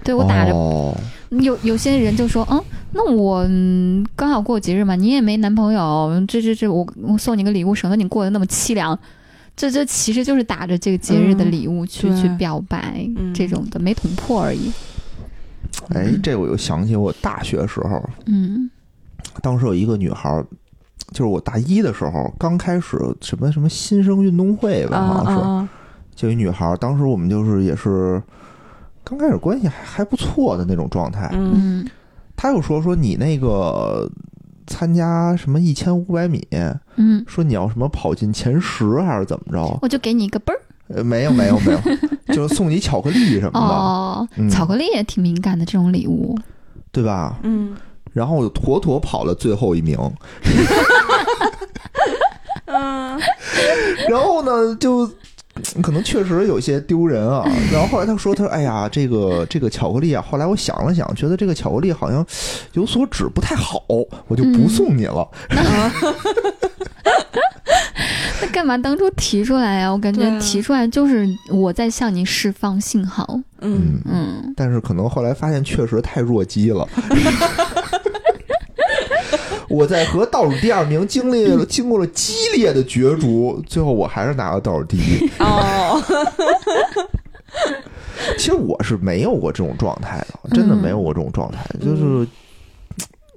[0.02, 0.94] 对我打着哦，
[1.30, 2.60] 有有些人就说，嗯，
[2.92, 8.98] 那我嗯刚好过节日嘛，你也没男朋友，这这这，我我送你个礼物，省得你过得那么凄凉。
[9.56, 13.32] 这这其实就是打着这个节日的礼物去、嗯去表白、嗯。
[13.32, 14.72] 这种的，没捅破而已。
[15.90, 18.68] 哎，这我又想起我大学时候，嗯。
[19.40, 20.44] 当时有一个女孩儿，
[21.12, 25.68] 就是我大一的时候刚开始什么什么新生运动会吧，好像是，啊
[26.14, 28.22] 就一女孩儿，当时我们就是也是
[29.04, 31.30] 刚开始关系还还不错的那种状态。
[31.32, 31.86] 嗯
[32.36, 34.10] 他又说说你那个
[34.66, 36.44] 参加什么一千五百米，
[36.96, 39.78] 嗯，说你要什么跑进前十还是怎么着？
[39.82, 41.78] 我就给你一个嘣儿呃，没有没有没有，
[42.34, 46.36] 就是送你巧克力什么的，哦，嗯巧克力也挺敏感的这种礼物。
[46.90, 47.38] 对吧？
[47.44, 47.76] 嗯
[48.12, 49.98] 然后我就妥妥跑了最后一名，
[52.66, 53.18] 嗯
[54.08, 55.08] 然后呢，就
[55.82, 57.44] 可能确实有些丢人啊。
[57.72, 62.24] 然后后来他说：“他说，哎呀，这个这个巧克力啊。”后来我想了想，觉得这个巧克力好像
[62.72, 63.82] 有所指，不太好，
[64.28, 65.26] 我就不送你了。
[68.42, 73.38] 那干嘛当初提出来呀、我感觉提出来就是我在向你释放信号。
[73.60, 76.86] 嗯嗯，但是可能后来发现确实太弱鸡了。
[79.74, 85.28] 我在和倒数第二名经历了经过了激烈的角逐，最后我还是拿了倒数第一。
[85.40, 86.02] 哦，
[88.38, 92.26] 其实我是没有过这种状态的，真的没有过这种状态，就是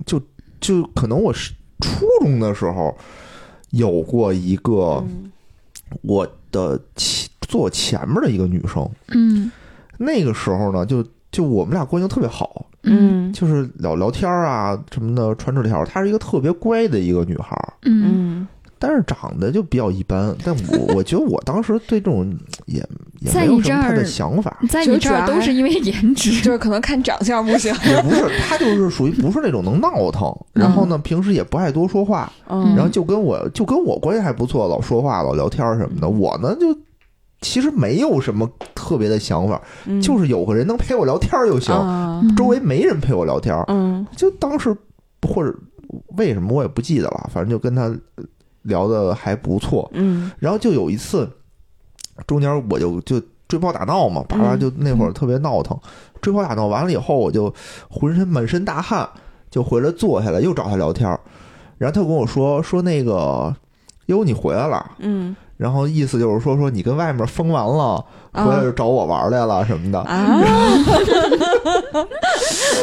[0.05, 0.21] 就
[0.59, 2.95] 就可能我是初中的时候
[3.71, 5.31] 有过一个嗯。
[6.01, 9.49] 我的前坐我前面的一个女生，嗯。
[9.97, 15.83] 那个时候呢，就就我们俩关系特别好，嗯就是聊聊天啊什么的，传纸条。
[15.85, 18.47] 她是一个特别乖的一个女孩儿，嗯嗯
[18.79, 20.35] 但是长得就比较一般。
[20.45, 22.31] 但我 我觉得我当时对这种
[22.67, 22.77] 也
[23.21, 24.55] 也没有什么太的想法。
[24.69, 26.29] 在你这儿都是因为颜值。
[26.41, 36.07] 就是可能看长相不行，也不是，她就是属于不是那种能闹腾，然后呢，平时也不爱多说话，嗯然后就跟我就跟我关系还不错，老说话，老聊天什么的。
[36.07, 36.67] 我呢，就
[37.41, 40.01] 其实没有什么特别的想法，嗯。
[40.01, 44.05] 就是有个人能陪我聊天就行，周围没人陪我聊天，嗯。
[44.15, 44.75] 就当时
[45.21, 45.55] 或者
[46.17, 47.95] 为什么我也不记得了，反正就跟他
[48.63, 49.89] 聊的还不错。
[49.93, 50.31] 嗯。
[50.39, 51.29] 然后就有一次，
[52.25, 55.79] 中间我就就追跑打闹嘛，叭叭嗯就那会儿特别闹腾，
[56.21, 57.53] 追跑打闹完了以后，我就
[57.89, 59.07] 浑身满身大汗，
[59.49, 61.19] 就回来坐下来又找他聊天儿，
[61.77, 63.55] 然后他跟我说说那个，
[64.07, 69.99] 哟你回来了，嗯然后意思就是说说你跟外面疯完了，回来就找我玩来了什么的。
[70.01, 70.39] 啊，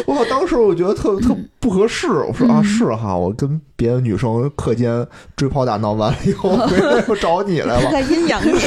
[0.07, 5.07] 我当时我觉得特特不合适，我说啊嗯是哈，我跟别的女生课间
[5.37, 7.91] 追跑打闹完了以后，回来又找你来了。
[7.93, 8.51] 在阴阳你，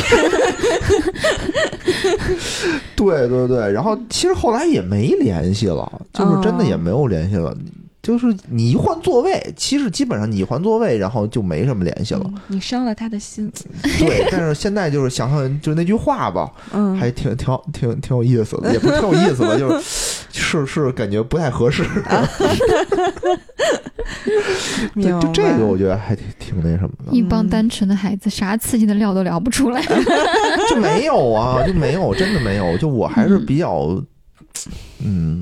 [2.96, 7.54] 对对对，然后其实后来也没联系了，就是真的也没有联系了。
[8.08, 12.22] 就是你一换座位，其实基本上你一换座位，然后就没什么联系了。
[12.24, 13.52] 嗯你伤了他的心，
[14.00, 19.82] 对，但是现在就是想想，就那句话吧，嗯，还挺挺挺挺有意思的，也不是挺有意思的， 就是
[20.32, 21.84] 是是感觉不太合适。
[24.94, 27.12] 明就就这个，我觉得还挺挺那什么的。
[27.12, 29.84] 一帮单纯的孩子，啥刺激的料都聊不出来。
[30.70, 32.78] 就没有啊，就没有，真的没有。
[32.78, 34.06] 就我还是比较，嗯，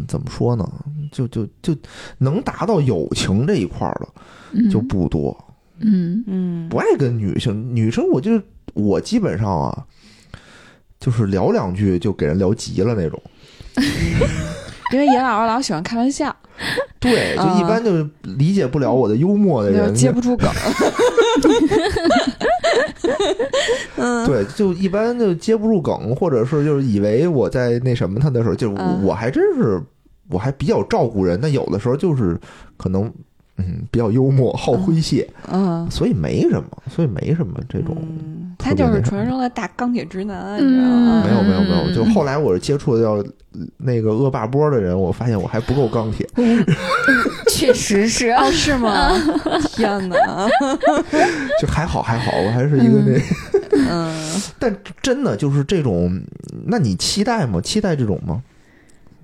[0.07, 0.67] 怎么说呢？
[1.11, 1.75] 就就就
[2.17, 4.07] 能达到友情这一块儿的
[4.53, 5.35] 嗯就不多，
[5.79, 7.75] 嗯嗯不爱跟女生。
[7.75, 8.41] 女生，我就是
[8.73, 9.85] 我基本上啊，
[10.99, 13.21] 就是聊两句就给人聊急了那种。
[14.93, 16.33] 因为严老师老喜欢开玩笑，
[16.99, 20.49] 对，就啊一般就是理解不了我的幽默的就人，接不住梗。
[23.97, 29.03] 嗯，对，就一般就接不住梗，或者是就是以为我在那什么他的时候，就嗯。
[29.03, 29.81] 我还真是
[30.29, 32.37] 我还比较照顾人，但有的时候就是
[32.77, 33.11] 可能
[33.57, 37.95] 嗯比较幽默，好诙谐，嗯，所以没什么，所以没什么这种。
[37.99, 41.23] 嗯他就是传说中的大钢铁直男，你知道吗？
[41.27, 43.23] 没有没有没有，嗯就后来我是接触到
[43.77, 46.25] 那个恶霸波的人，我发现我还不够钢铁，
[47.51, 48.29] 确实是。
[48.29, 49.11] 哦，是吗？
[49.75, 50.47] 天哪！
[51.61, 53.19] 就还好还好，我还是一个那，
[53.77, 56.19] 嗯，但真的就是这种，
[56.65, 57.59] 那你期待吗？
[57.61, 58.41] 期待这种吗？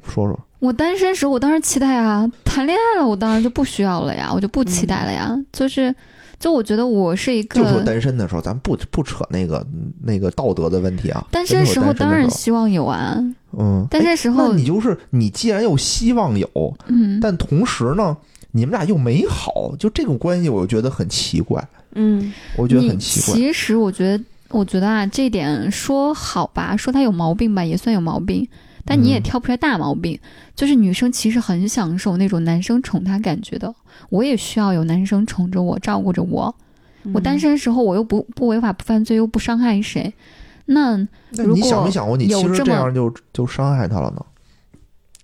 [0.08, 5.38] 说说，我单身时，我当然期待啊，谈恋爱了，我当然就不需要了呀，我就不期待了呀。
[5.52, 5.94] 就是，
[6.40, 9.66] 就我觉得我是一个就说个单身的时候，咱不不扯那个
[10.04, 11.26] 那个道德的问题啊。
[11.32, 13.18] 单身时候，当然希望有啊。
[13.58, 16.50] 嗯，单身时候那你就是你既然又希望有，
[16.88, 18.16] 嗯，但同时呢，
[18.52, 23.36] 你们俩又没好，就这种关系，我就觉得很奇怪，嗯我觉得很奇怪。
[23.36, 28.48] 其实我觉得，我觉得啊，这点说好吧，说他有毛病吧，也算有毛病。
[28.86, 30.20] 但你也嗯挑不出来大毛病，
[30.56, 33.74] 就是女生其实很享受那种男生宠她感觉的。
[34.10, 36.56] 我也需要有男生宠着我，照顾着我。
[37.13, 40.13] 我单身时候，我又不不违法不犯罪，又不伤害谁，
[40.65, 40.96] 那
[41.32, 44.24] 那你如果想没想过，你其实有这样就就伤害他了呢？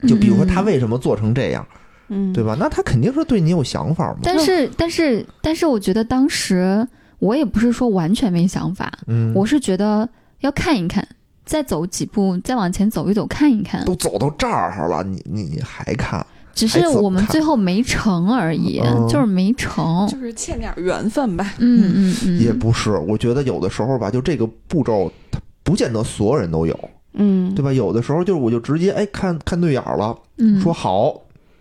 [0.08, 1.66] 就比如说他嗯为什么做成这样，
[2.10, 2.56] 嗯，对吧？
[2.60, 4.20] 那他肯定是对你有想法嘛。
[4.24, 6.88] 但是，但是，但是，我觉得当时
[7.20, 10.08] 我也不是说完全没想法，嗯，我是觉得
[10.42, 11.08] 要看一看，
[11.48, 13.84] 再走几步，再往前走一走，看一看。
[13.86, 16.24] 都走到这儿了，你你你还看？
[16.54, 20.08] 只是我们最后没成而已，嗯就是没成。
[20.08, 21.54] 就是欠点缘分吧。
[21.60, 26.78] 嗯嗯嗯，也不是，我觉得有的时候吧，就这个步骤，它不见得所有人都有，
[27.14, 27.72] 嗯，对吧？
[27.72, 31.14] 有的时候就是我就直接哎看看对眼儿了，嗯说好，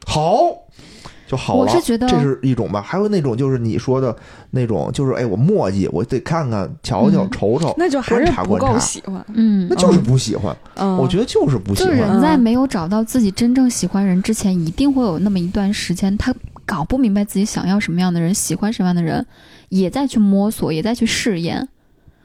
[0.07, 0.49] 好
[1.27, 1.61] 就好了。
[1.61, 4.15] 我是觉得这是一种吧，还有那种就是你说的
[4.51, 9.25] 那种，就是哎我墨迹，我得看看瞧瞧嗯瞅瞅，那就还是不够喜欢。
[9.35, 10.57] 嗯那，就是不喜欢。
[10.75, 12.01] 嗯，我觉得就是不喜欢就是。
[12.01, 16.35] 人在没有找到自己真正喜欢人之前，一定会有那么一段时间，他
[16.65, 19.25] 搞不明白自己想要什么样的人，喜欢什么样的人，
[19.69, 21.69] 也在去摸索，也在去试验。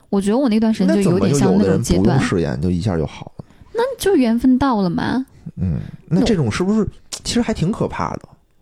[0.09, 3.45] 我觉得我那段时间就有点像那种阶段，不用试验就一下就好了？
[3.73, 5.25] 那就缘分到了嘛。
[5.55, 6.87] 嗯，那这种是不是
[7.23, 8.21] 其实还挺可怕的？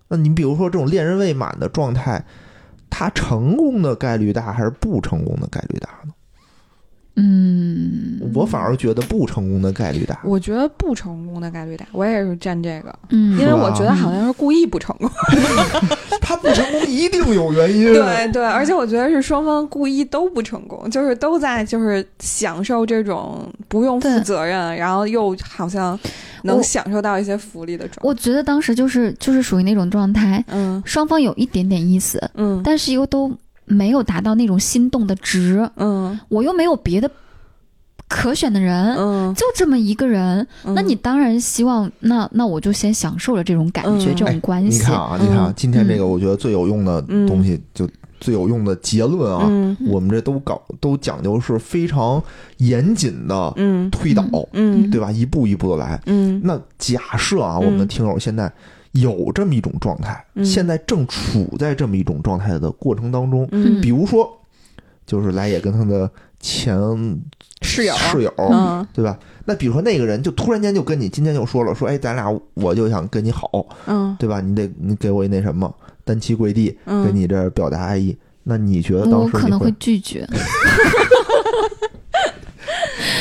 [0.10, 2.26] 那你比如说这种恋人未满的状态，
[2.90, 6.14] 他成功的概率大还是不成功的概率大呢？
[7.20, 10.18] 嗯，我反而觉得不成功的概率大。
[10.24, 15.10] 我觉得不成功的概率大，我也是站这个，嗯，因为我觉得好像是故意不成功。
[16.22, 17.86] 他不成功一定有原因。
[17.94, 26.00] 对对，而且我觉得是双方故意都不成功，就是都在就是享受这种不用负责任，然后又好像
[26.44, 28.02] 能享受到一些福利的状态。
[28.04, 33.32] 我觉得当时就是就是属于那种状态，嗯双方有一点点意思，嗯但是又都
[33.70, 36.20] 没有达到那种心动的值，嗯。
[36.28, 37.10] 我又没有别的
[38.10, 40.74] 可选的人，嗯，就这么一个人，嗯。
[40.74, 44.16] 那你当然希望，那那我就先享受了这种感觉，嗯。
[44.16, 44.80] 这种关系。
[44.80, 47.28] 你看啊，你看啊嗯，今天这个我觉得最有用的嗯。
[47.28, 47.88] 东西，就
[48.20, 49.78] 最有用的结论啊，嗯。
[49.88, 52.22] 我们这都搞都讲究是非常
[52.58, 53.90] 严谨的嗯。
[53.92, 54.90] 推导，嗯。
[54.90, 55.12] 对吧？
[55.12, 56.02] 一步一步的来。
[56.08, 56.42] 嗯。
[56.44, 57.66] 那假设啊，嗯。
[57.66, 58.52] 我们的听友现在
[58.94, 60.46] 有这么一种状态，嗯。
[60.46, 63.80] 现在正处在这么一种状态的过程当中，嗯。
[63.82, 64.30] 比如说，
[65.06, 66.78] 就是来也跟他的前
[67.62, 67.94] 室友。
[67.96, 68.86] 室友，嗯。
[68.94, 69.18] 对吧？
[69.46, 74.16] 那比如说那个人就突然间就跟你今天就说了，说哎，咱俩我就想跟你好，嗯。
[74.20, 74.42] 对吧？
[74.42, 75.74] 你得你给我一那什么，
[76.04, 78.16] 单膝跪地，嗯，跟你这儿表达爱意。
[78.44, 80.26] 那你觉得当我可能时你会会拒绝，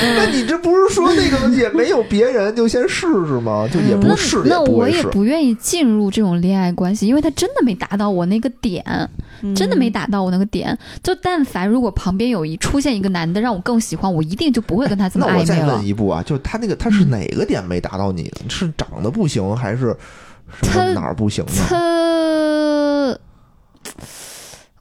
[0.01, 3.69] 那你这不是说那个也没有别人就先试试吗？
[3.73, 4.99] 就也不那试那我不会试。
[4.99, 8.85] 也不愿意进入这种恋爱关系，因为他真的没达到我那个点，
[9.43, 10.77] 嗯真的没达到我那个点。
[11.03, 15.87] 就但凡如果旁边有一出现一个男的让我更喜欢，我一定就不会跟他这么暧昧了那我再问。
[15.87, 18.33] 一步啊，就是他那个他是哪个点没达到你？
[18.49, 19.97] 是长得不行，还是
[20.63, 21.53] 什他么哪儿不行呢？
[21.69, 23.19] 他，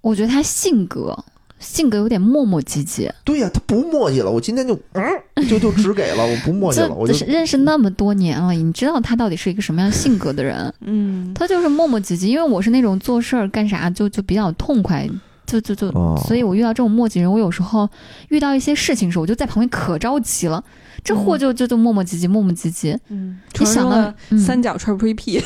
[0.01, 1.17] 我觉得他性格
[1.59, 3.09] 性格有点磨磨唧唧。
[3.23, 4.29] 对呀、他不磨叽了。
[4.29, 10.73] 我今天就嗯，就就只给了， 我不磨叽了，我就认识那么多年了，你知道他到底是一个什么样性格的人？
[10.81, 15.07] 嗯，他就是磨磨唧唧，因为我是那种做事儿干啥就就比较痛快，
[15.47, 17.89] 就就就，哦所以我遇到这种磨叽人，我有时候
[18.27, 20.63] 遇到一些事情的时候，我就在旁边可着急了，
[21.03, 22.95] 这货就就就磨磨唧唧，磨磨唧唧。
[23.07, 25.41] 嗯，你想到三角吹吹屁，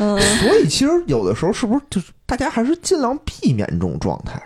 [0.00, 4.42] 嗯，所以其实有的时候是不是就是大家还是尽量避免这种状态，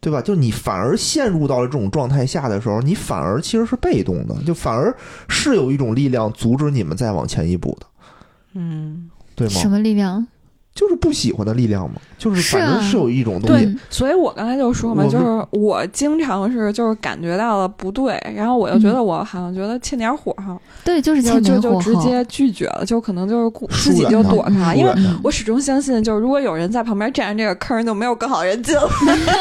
[0.00, 0.20] 对吧？
[0.20, 4.92] 就你反而陷入到了这种状态下的时候，你反而其实是被动的，就反而
[5.28, 7.86] 是有一种力量阻止你们再往前一步的，
[8.54, 9.54] 嗯，对吗？
[9.54, 10.26] 什么力量？
[10.74, 21.92] 就是不喜欢的力量嘛，就是反正是有一种东西，对所以我刚才就说嘛，就是我经常是就是感觉到了不对，然后我又觉得我好像觉得欠点火候，对，就是就就就直。
[22.02, 24.92] 接拒绝了，就可能就是自己就躲开了，因为
[25.22, 28.90] 我始终相信，就是如果有人在旁边占着这个坑，就没有更好的人进了，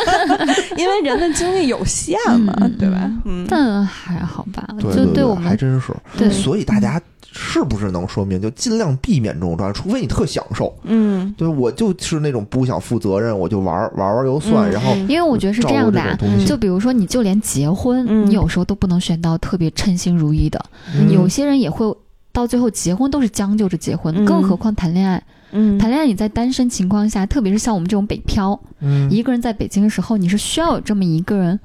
[0.78, 3.10] 因为人的精力有限嘛，对吧？
[3.26, 5.92] 嗯，但还好吧，对对对，就我们还真是。
[6.18, 7.02] 对所以大家
[7.32, 10.74] 是不是能说明，就尽量避免这种状态，除非你特享受。
[10.84, 14.72] 嗯，对我就是那种不想负责任，我就玩儿玩玩就算，嗯。
[14.72, 18.30] 然后因为我觉得是这样的就比如说，你就连结婚，嗯。
[18.30, 20.64] 你有时候都不能选到特别称心如意的，
[20.94, 21.12] 嗯。
[21.12, 21.96] 有些人也会
[22.34, 24.26] 到最后结婚都是将就着结婚，嗯。
[24.26, 25.24] 更何况谈恋爱。
[25.54, 29.10] 嗯，谈恋爱你在单身情况下，特别是像我们这种北漂，嗯。
[29.12, 31.60] 一个人在北京的时候，你是需要有这么一个人，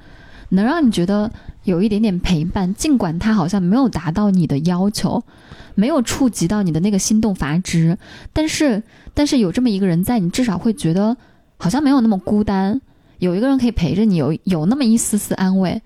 [0.49, 1.31] 能让你觉得
[1.63, 5.21] 有一点点陪伴，尽管他好像没有达到你的要求，
[5.75, 7.97] 没有触及到你的那个心动阀值，
[8.31, 8.81] 但是
[9.13, 11.15] 但是有这么一个人在，你至少会觉得
[11.57, 12.79] 好像没有那么孤单，
[13.19, 15.81] 有一个人可以陪着你，有有那么一丝丝安慰，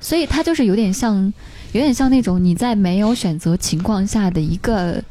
[0.00, 1.32] 所以他就是有点像，
[1.72, 5.02] 有点像那种你在没有选择情况下的一个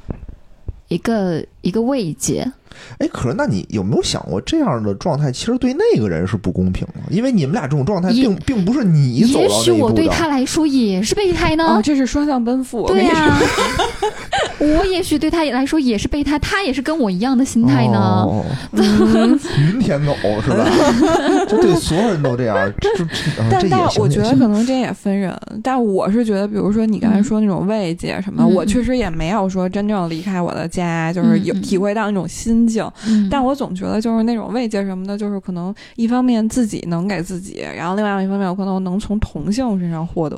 [0.88, 2.52] 一个一个慰藉。
[3.00, 7.02] 哎，可是那你有没有想过，这样的状态其实对那个人是不公平的？
[7.10, 9.64] 因为你们俩这种状态也并并不是你走也到那一步的。
[9.64, 11.64] 许我对他来说也是备胎呢。
[11.66, 13.40] 哦，这是双向奔赴，对呀、
[14.60, 18.26] 说， 我也许对他来说也是备胎，他也是跟我一样的心态呢。
[18.74, 20.14] 云天狗
[20.44, 20.66] 是吧？
[21.48, 23.06] 就对所有人都这样，这这
[23.50, 32.86] 但但也我觉得可能这也分人，但我是觉得，比如说你刚才嗯说那种慰藉什么，嗯我确实也没有说真正离开我的家，就是有体会到那种心境。
[33.08, 40.38] 嗯但我总觉得就是那种慰藉什么的，就是可能一方面自己能给自己，然后另外一方面我可能能从同性身上获得。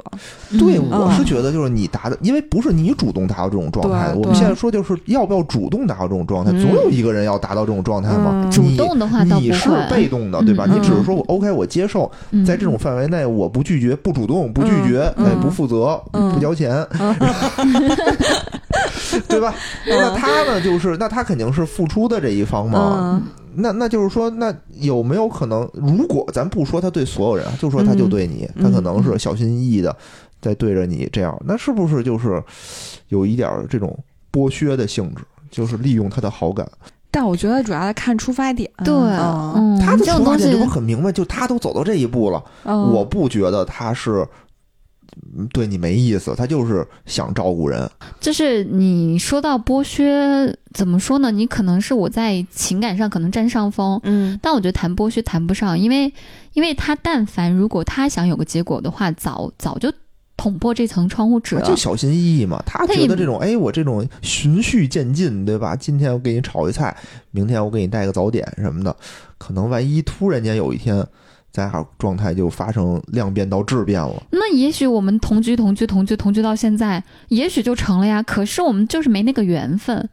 [0.52, 4.16] 对，嗯我是觉得就是你达的，因为不是你主动达到这种状态的。
[4.18, 8.32] 我们现在说就是要不要主动达到这种状态，嗯总有一个人要达到这种状态嘛。
[8.34, 10.66] 嗯主动的话你是，被动的，对吧？
[10.68, 16.86] 嗯你只是说我 OK，我接受，嗯在这种范围内，我不拒绝，不主动，不拒绝，嗯嗯哎，不负责，嗯不交钱，
[19.28, 19.54] 对吧？
[19.88, 23.00] 那他呢，就是那他肯定是付出的这一方嘛。
[23.02, 23.24] 嗯
[23.56, 29.94] 那那就是说，那有没有可能，如果咱不说他对所有人啊，就说他就对你，嗯他可能是小心翼翼的
[30.40, 32.42] 在对着你这样，那是不是就是
[33.10, 33.98] 有一点这种
[34.32, 36.66] 剥削的性质，就是利用他的好感？
[37.12, 38.70] 但我觉得主要的看出发点。
[38.86, 38.94] 对，
[39.84, 44.28] 他的出发点就很明白，就他都走到这一步了，嗯我不觉得他是嗯
[45.54, 47.90] 对你没意思，他就是想照顾人。
[48.20, 51.32] 就是你说到剥削，怎么说呢？
[51.32, 56.12] 你可能是我在情感上可能占上风，嗯但我觉得谈剥削谈不上，因为
[56.54, 59.92] 因为他但凡如果他想有个结果的话，早早就
[60.38, 61.62] 捅破这层窗户纸了。
[61.68, 65.76] 就小心翼翼嘛，他觉得这种，哎，我这种循序渐进，对吧？
[65.76, 66.96] 今天我给你炒一菜，
[67.32, 68.96] 明天我给你带个早点什么的，
[69.38, 71.06] 可能万一突然间有一天，
[71.52, 74.24] 咱俩状态就发生量变到质变了。
[74.32, 78.22] 那也许我们同居同居同居同居到现在，也许就成了呀。
[78.24, 80.08] 可是我们就是没那个缘分，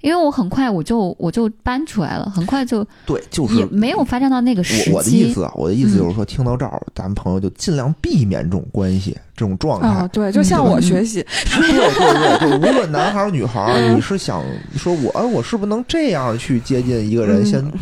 [0.00, 4.90] 因为我很快我就我就搬出来了，很快就对，就是也没有发展到那个时期。
[4.90, 9.88] 我我的意思啊，我的意思嗯就是说，听到这儿，咱们朋友就尽量避免这种关系、这种状态。
[9.88, 11.22] 哦，对，就像嗯我学习，
[11.58, 14.42] 对对对， 就无论男孩儿女孩你是想
[14.74, 17.42] 说我，哎，我是不是能这样去接近一个人？
[17.42, 17.72] 嗯先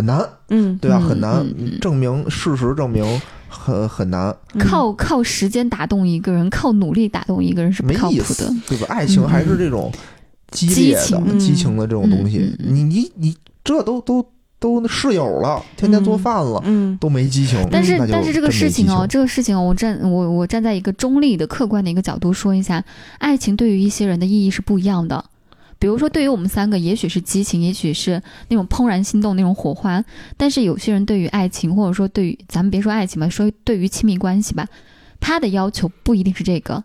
[0.00, 0.98] 很难，嗯对吧？
[0.98, 1.46] 嗯很难
[1.80, 3.04] 证明，事实证明
[3.48, 8.86] 很很难，靠靠时间打动一个人，靠努力打动一个人是不没靠谱意思的。，对吧？
[8.88, 9.92] 爱情还是这种
[10.50, 14.24] 激烈的、激情激情的这种东西你你你这都都
[14.58, 17.68] 都室友了，天天做饭了，嗯都没激情。
[17.70, 22.82] 但是但是这个事情哦，这个事情哦，我站我我站在一个中立的、客观的一个角度说一下，
[23.18, 25.24] 爱情对于一些人的意义是不一样的。
[25.80, 30.04] 比如说，对于我们三个，也许是激情，也许是那种怦然心动那种火花，
[30.36, 34.68] 但是有些人对于爱情，或者说对于咱们别说爱情吧，说对于亲密关系吧，
[35.18, 36.84] 他的要求不一定是这个。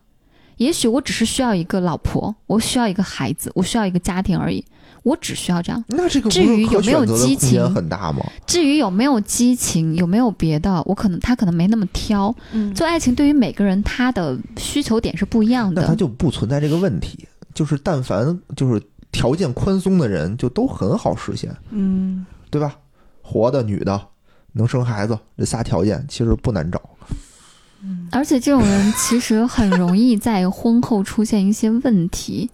[0.58, 4.64] 也许我只是需要一个老婆，我需要一个孩子，我需要一个家庭而已，
[5.04, 5.84] 我只需要这样。
[5.90, 8.26] 那这个至于有没有激情很大吗？
[8.48, 12.34] 至于有没有激情，有没有别的，我可能他可能没那么挑。
[12.54, 15.82] 嗯做爱情对于每个人他的需求点是不一样的。
[15.82, 17.28] 那他就不存在这个问题。
[17.56, 18.80] 就是但凡就是
[19.12, 22.78] 条件宽松的人，就都很好实现，嗯对吧？
[23.24, 24.10] 活的、女的，
[24.52, 26.80] 能生孩子，这仨条件其实不难找。
[28.12, 32.50] 而且这种人其实很容易在婚后出现一些问题，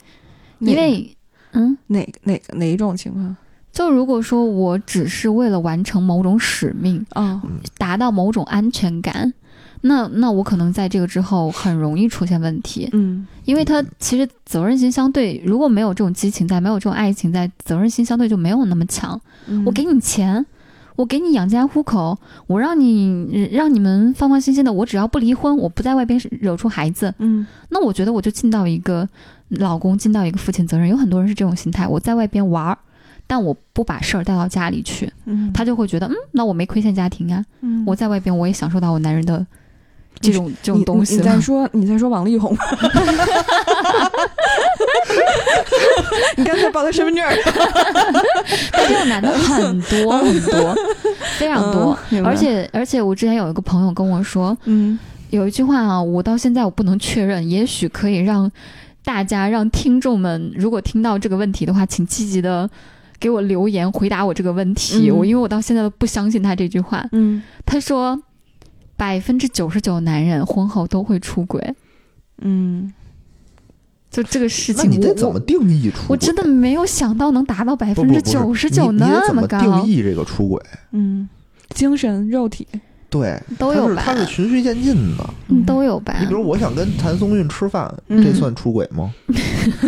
[0.60, 1.18] 因为
[1.54, 3.36] 嗯，哪哪哪一种情况
[3.72, 7.42] 就如果说我只是为了完成某种使命，啊？
[7.78, 9.34] 达到某种安全感。
[9.82, 19.20] 那那我可能在这个之后很容易出现问题，嗯因为他其实责任心相对，如果没有这种激情在，没有这种爱情在，责任心相对就没有那么强。
[19.48, 20.46] 嗯我给你钱，
[20.96, 29.08] 我给你养家糊口，我让你让你们放放心心的，我只要不离婚，我不在外边惹出孩子，嗯那我觉得我就尽到一个
[29.50, 30.88] 老公，尽到一个父亲责任。
[30.88, 32.78] 有很多人是这种心态，我在外边玩儿，
[33.26, 39.46] 但我不把事儿带到家里去，嗯，他就会觉得，嗯，那我没亏欠家庭啊，嗯我在外边我也享受到我男人的
[40.20, 41.40] 这种这种东西了你在。
[41.40, 42.60] 说你在说王力宏吗？
[46.38, 47.34] 你刚才报的身份证儿，
[48.72, 50.76] 但这种男的很多很多，
[51.38, 51.98] 非常多。
[52.24, 54.98] 而且而且，我之前有一个朋友跟我说，嗯
[55.30, 58.52] 有一句话啊，我到现在我不能确认，也许可以让
[59.04, 62.70] 大家让听众们，如果听到这个问题的话，请积极的
[63.20, 65.10] 给我留言回答我这个问题。
[65.10, 67.06] 嗯我因为我到现在都不相信他这句话。
[67.14, 68.20] 嗯他说，
[69.02, 71.74] 百分之九十九男人婚后都会出轨，
[72.44, 72.94] 嗯
[74.12, 76.06] 就这个事情，我你得怎么定义出轨？
[76.10, 80.62] 我真的没有想到能达到百分之九十九那么高，么定义这个出轨？
[80.92, 81.28] 嗯，
[81.70, 82.68] 精神肉体
[83.10, 85.28] 对，都有吧它是循序渐进的。
[85.48, 86.28] 嗯都有吧你？
[86.28, 89.12] 比如我想跟谭松韵吃饭，嗯这算出轨吗？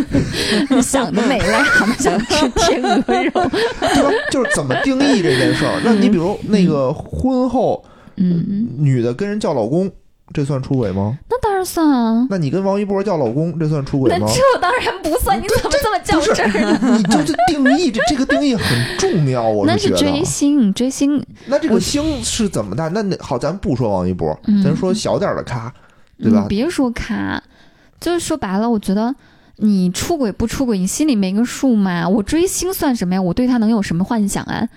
[0.82, 3.30] 想得美赖，他们想吃天鹅肉。
[3.80, 4.12] 对吧？
[4.32, 5.80] 就是怎么定义这件事儿？
[5.86, 7.86] 那你比如那个婚后
[8.16, 9.92] 嗯，女的跟人叫老公，
[10.34, 11.18] 这算出轨吗？
[11.30, 12.28] 那当然算啊。
[12.30, 14.26] 那你跟王一博叫老公，这算出轨吗？
[14.28, 16.98] 那这当然不算，你怎么这么较真儿呢？
[16.98, 18.66] 你就是定义这这个定义很
[18.98, 20.12] 重要， 我那是觉得。
[20.12, 22.88] 追星，追星，那这个星是怎么的？
[22.90, 25.74] 那那好，咱不说王一博，嗯咱说小点的咖，
[26.20, 26.48] 对吧嗯，？
[26.48, 27.42] 别说咖，
[28.00, 29.14] 就是说白了，我觉得
[29.58, 32.08] 你出轨不出轨，你心里没个数嘛。
[32.08, 33.22] 我追星算什么呀？
[33.22, 34.68] 我对他能有什么幻想啊？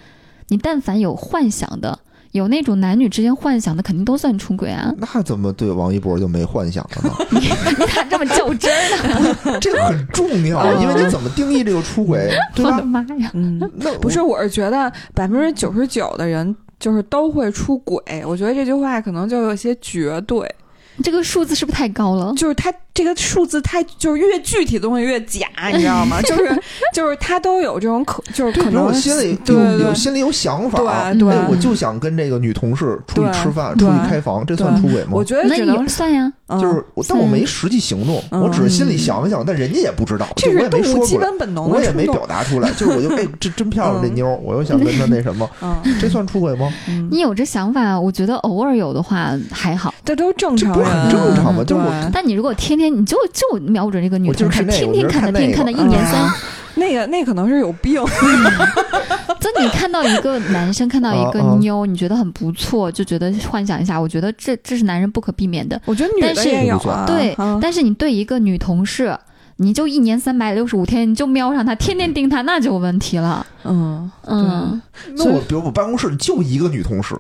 [0.49, 1.99] 你但凡有幻想的，
[2.37, 4.93] 有那种男女之间幻想的，肯定都算出轨啊。
[4.99, 7.11] 那怎么对王一博就没幻想了呢？
[7.41, 9.21] 你咋这么较真儿
[9.51, 9.59] 呢？
[9.61, 12.85] 这个很重要，因为你怎么定义这个出轨，对我的吧？
[12.85, 13.31] 妈呀！
[13.35, 18.01] 嗯，那不是，我是觉得百分之九十九的人就是都会出轨。
[18.27, 20.55] 我觉得这句话可能就有些绝对，
[21.03, 22.33] 这个数字是不是太高了？
[22.37, 26.21] 就是它这个数字太就是越具体的东西越假，你知道吗？
[26.25, 26.59] 就是
[26.95, 30.79] 就是他都有这种可就是可能我心里有有心里有想法，
[31.13, 35.23] 对对哎，我就想跟这个女同事出去吃饭，出去开房，这算出轨吗我？
[35.23, 36.33] 觉得那只能算呀。
[36.49, 42.07] 嗯就是我，但我没实际行动，嗯我只是心里想想，但人家也不知道，这就我也是动物基没说出来，本本能我也没。
[42.07, 46.73] 表达出来， 就是我就哎，这真漂亮这嗯妞，我又想跟她那什么，嗯这算出轨吗？
[46.89, 49.93] 嗯， 你有这想法，我觉得偶尔有的话还好。
[50.05, 56.33] 这都正常，这不是很正常吗嗯就是我但你如果天天你就就瞄准这个女同事，天天看的，天天看的，一年三嗯
[56.79, 57.95] 那个那可能是有病，
[59.41, 65.81] 就你看到一个男生，看到一个妞，你觉得很不错，就觉得幻想一下，我觉得这这是男人不可避免的。
[65.87, 69.17] 我觉得女的但是也有啊，对，嗯但是你对一个女同事，
[69.59, 73.47] 你就一年三百六十五天，你就瞄上他，天天盯他，那就有问题了。
[73.65, 74.81] 嗯，嗯，
[75.17, 77.19] 那我比如我办公室就一个女同事，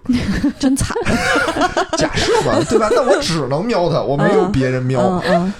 [0.59, 0.95] 真惨，
[1.97, 2.89] 假设吧，对吧？
[2.91, 5.53] 那我只能瞄她，我没有别人瞄，嗯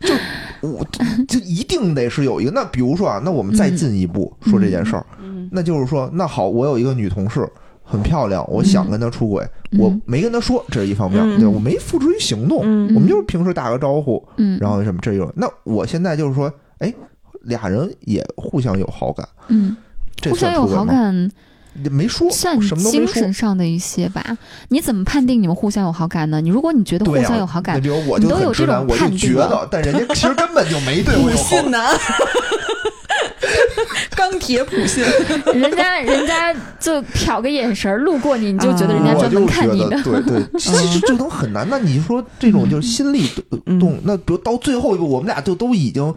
[0.00, 0.18] 嗯
[0.60, 0.84] 我
[1.28, 2.50] 就一定得是有一个。
[2.50, 5.48] 那比如说啊，那我们再进一步说这件事儿，嗯。
[5.52, 7.48] 那就是说，那好，我有一个女同事
[7.86, 15.32] 很漂亮，我想跟她出轨，嗯我没跟她说，这是一方面，嗯对我没付诸于行动，嗯我们就是平时打个招呼，嗯，然后什么这种。
[15.36, 16.92] 那我现在就是说，哎，
[17.42, 19.76] 俩人也互相有好感，嗯，
[20.16, 20.66] 这互相有？
[20.66, 21.30] 好感，
[21.90, 23.32] 没说，算什么精神。
[23.32, 24.36] 上的一些吧。
[24.70, 26.40] 你怎么判定你们互相有好感呢？
[26.40, 31.72] 你如果你觉得互、相有好感，那比如我就你都有很直男，这种我就觉得，但人家其实根本就没对我不有好感。
[34.16, 35.04] 钢铁普信，
[35.54, 39.90] 人家人家就瞟个眼神儿，路过你，你就觉得人家我专门就觉看你的。
[39.90, 41.66] 得对对， 其实这种很难。
[41.70, 43.28] 那你说这种就是心力
[43.66, 46.14] 嗯动，那比如到最后一步，我们俩就都已经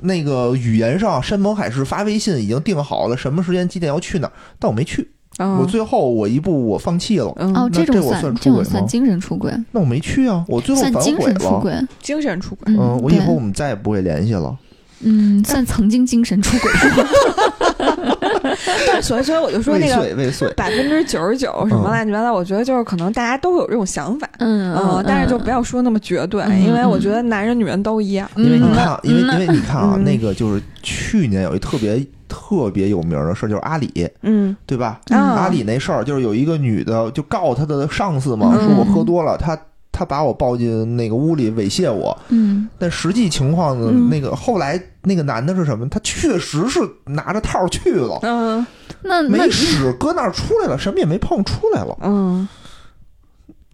[0.00, 5.08] 那个语言上山盟海誓发微信已经定好了，什么时间几点要去哪儿，但我没去。
[5.38, 11.60] 嗯我最后我一步我放弃了，嗯哦，这种算这我算出这种轨吗算精神出轨，那我没去啊，我最后反悔精神出了。
[11.60, 11.74] 轨。
[12.00, 12.74] 精神出轨。
[12.74, 14.56] 嗯，我以后我们再也不会联系了。
[15.00, 17.04] 嗯，算曾经精神出轨过。
[18.86, 24.28] 但所以所以我就说未那个遂未遂，百分之九十九什么嗯乱七八糟，我觉得就是可能大家都会有这种想法。
[24.38, 28.28] 嗯嗯，但是就不要说那么绝对，嗯因为我觉得男人女人都一样。
[28.36, 35.00] 因为你嗯看啊，因为嗯因为你看啊，嗯那个就是去年有一特别特别有名的事儿，就是阿里，嗯对吧？
[35.10, 39.58] 嗯阿里那事儿就是有一个女的就告她的上司嘛，嗯说我喝多了，她
[39.96, 42.68] 她把我抱进那个屋里猥亵我，嗯。
[42.78, 44.10] 但实际情况呢，嗯。
[44.10, 45.88] 那个后来那个男的是什么？
[45.88, 48.66] 他确实是拿着套去了，嗯。
[49.02, 52.46] 那那没使，搁那儿出来了，什么也没碰，出来了，嗯。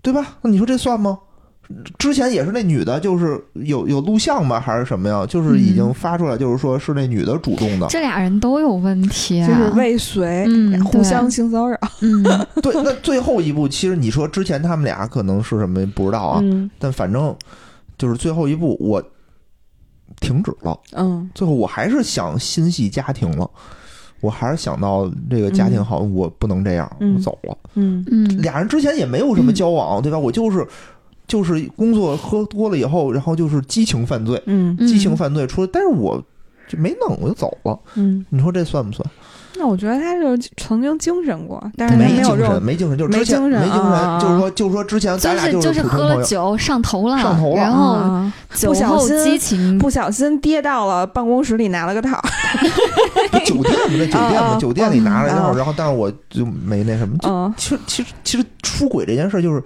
[0.00, 0.36] 对吧？
[0.42, 1.18] 那你说这算吗？
[1.98, 4.60] 之前也是那女的，就是有有录像吗？
[4.60, 5.24] 还是什么呀？
[5.26, 7.86] 就是已经发出来，就是说是那女的主动的。
[7.88, 9.48] 这俩人都有问题啊。
[9.48, 11.78] 就是未遂，嗯 互相性骚扰。
[12.00, 12.22] 嗯
[12.62, 17.34] 对，那最后一步，其实你说之前他们俩可能是什么不知道啊，嗯但反正
[17.96, 19.02] 就是最后一步我
[20.20, 20.78] 停止了。
[20.92, 23.48] 嗯最后我还是想心系家庭了，
[24.20, 27.56] 我还是想到这个家庭好，我不能这样，嗯我走了。
[27.74, 30.18] 嗯嗯，俩人之前也没有什么交往，对吧？
[30.18, 30.66] 我就是
[31.26, 36.22] 就是工作喝多了以后，然后就是激情犯罪，嗯嗯激情犯罪出来，但是我
[36.68, 37.78] 就没弄，我就走了。
[37.94, 39.08] 嗯，你说这算不算？
[39.54, 46.08] 那我觉得他就曾经精神过，但是他没精神，没精神，就是没之前精神没精神，就是说就是说之前咱俩就是是普通朋友。
[46.08, 52.20] 喝了酒上头了，上头了然后啊酒不小后心激情，不小心跌到了办公室里拿了个套。
[53.30, 57.16] 不 酒店嘛，那酒店嘛，酒店里拿了一啊套，然后但是我就没那什么。
[57.18, 59.62] 就嗯其实其实其实出轨这件事就是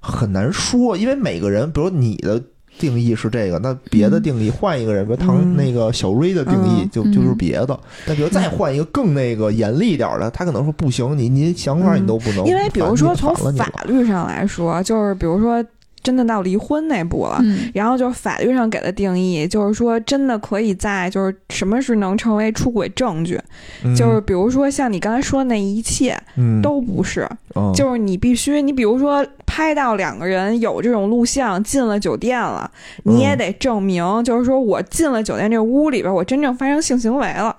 [0.00, 2.40] 很难说，因为每个人，比如你的
[2.78, 5.56] 定义是这个，那别的定义换一个人，比如唐嗯。
[5.56, 6.90] 那个小瑞的定义嗯。
[6.90, 7.78] 就就是别的。
[8.06, 15.64] 那比如再换一个更那个严厉一点的，他可能说不行，你你想法你都不能，因为比如说从法律上来说，就是比如说
[16.02, 17.38] 真的到离婚那步了。
[17.42, 17.70] 嗯。
[17.74, 23.40] 然后就是法律上给的定义，就是说真的可以在就是什么是能成为出轨证据，
[23.84, 23.94] 嗯。
[23.94, 26.62] 就是比如说像你刚才说的那一切嗯。
[26.62, 32.70] 都不是，嗯就是你必须你比如说拍到两个人有这种录像进了酒店了，
[33.04, 37.56] 你也嗯得证明，就是说我进了酒店这屋里边，我真正发生性行为了，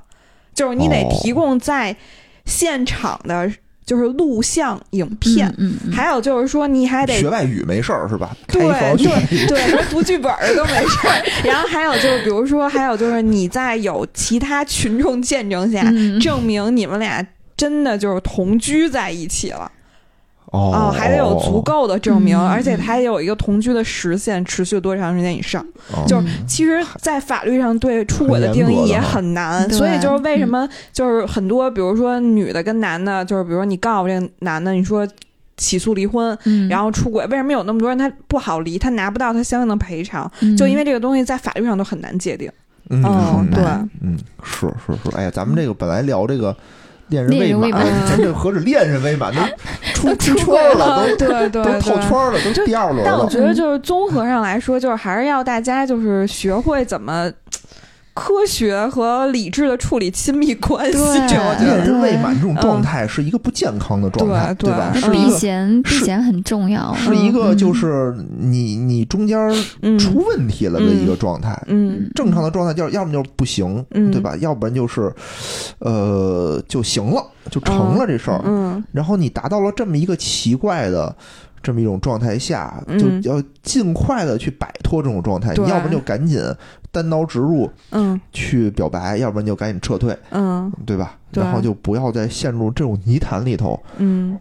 [0.54, 1.10] 就是你得哦。
[1.12, 1.96] 提供在
[2.46, 3.52] 现场的，
[3.86, 5.54] 就是录像影片。
[5.58, 8.36] 嗯嗯，还有就是说，你还得学外语没事儿是吧？
[8.48, 8.62] 对
[8.98, 11.24] 对对 读剧本儿都没事儿。
[11.44, 17.26] 然后还有就是，比如说，还有就是你在有其他群众见证下，嗯证明你们俩
[17.58, 19.72] 真的就是同居在一起了。
[20.52, 25.64] 哦哦，还得有足够的证明，嗯而且它也有一个同居的时限，持续多长时间以上。
[25.92, 26.04] 哦。
[26.08, 35.08] 就是嗯其实，在法律上对出轨的定义也很难，所以就是为什么就是很多，比如说女的跟男的，就是比如说你告这个男的，你说
[35.58, 40.30] 起诉离婚，嗯，然后出轨，为什么有那么多人他不好离，他拿不到他相应的赔偿？
[40.40, 40.58] 嗯。
[40.58, 42.52] 就因为这个东西在法律上都很难界定。
[42.90, 43.64] 嗯哦嗯对。
[44.02, 46.56] 嗯，是是是，哎呀，咱们这个本来聊这个
[47.10, 49.42] 恋人未满，恋人未满咱这何止恋人未满，都
[49.94, 53.04] 出都出圈了， 都对对都透对圈了，都就第二轮了。
[53.06, 57.30] 但我觉得，就是综合上来说，就是还是要大家就是学会怎么
[58.20, 60.98] 科学和理智的处理亲密关系。
[60.98, 64.92] 对我觉得，人未满这种状态是一个不健康的状态，对吧？
[64.94, 69.38] 是一个嫌避嫌很重要，是一个嗯就是你你中间
[69.82, 71.58] 嗯出问题了的一个状态。
[71.68, 74.36] 嗯正常的状态就是要么就是不行，嗯对吧？
[74.38, 75.12] 要不然就是，
[75.80, 78.42] 呃，就行了，就成了这事儿。
[78.46, 81.16] 嗯然后你达到了这么一个奇怪的
[81.62, 85.54] 这么一种状态下，嗯就要尽快的去摆脱这种状态。
[85.54, 86.42] 对你要不然就赶紧
[86.92, 91.16] 单刀直入嗯去表白，要不然就赶紧撤退，嗯对吧？
[91.32, 93.80] 对然后就不要再陷入这种泥潭里头。
[93.98, 94.38] 嗯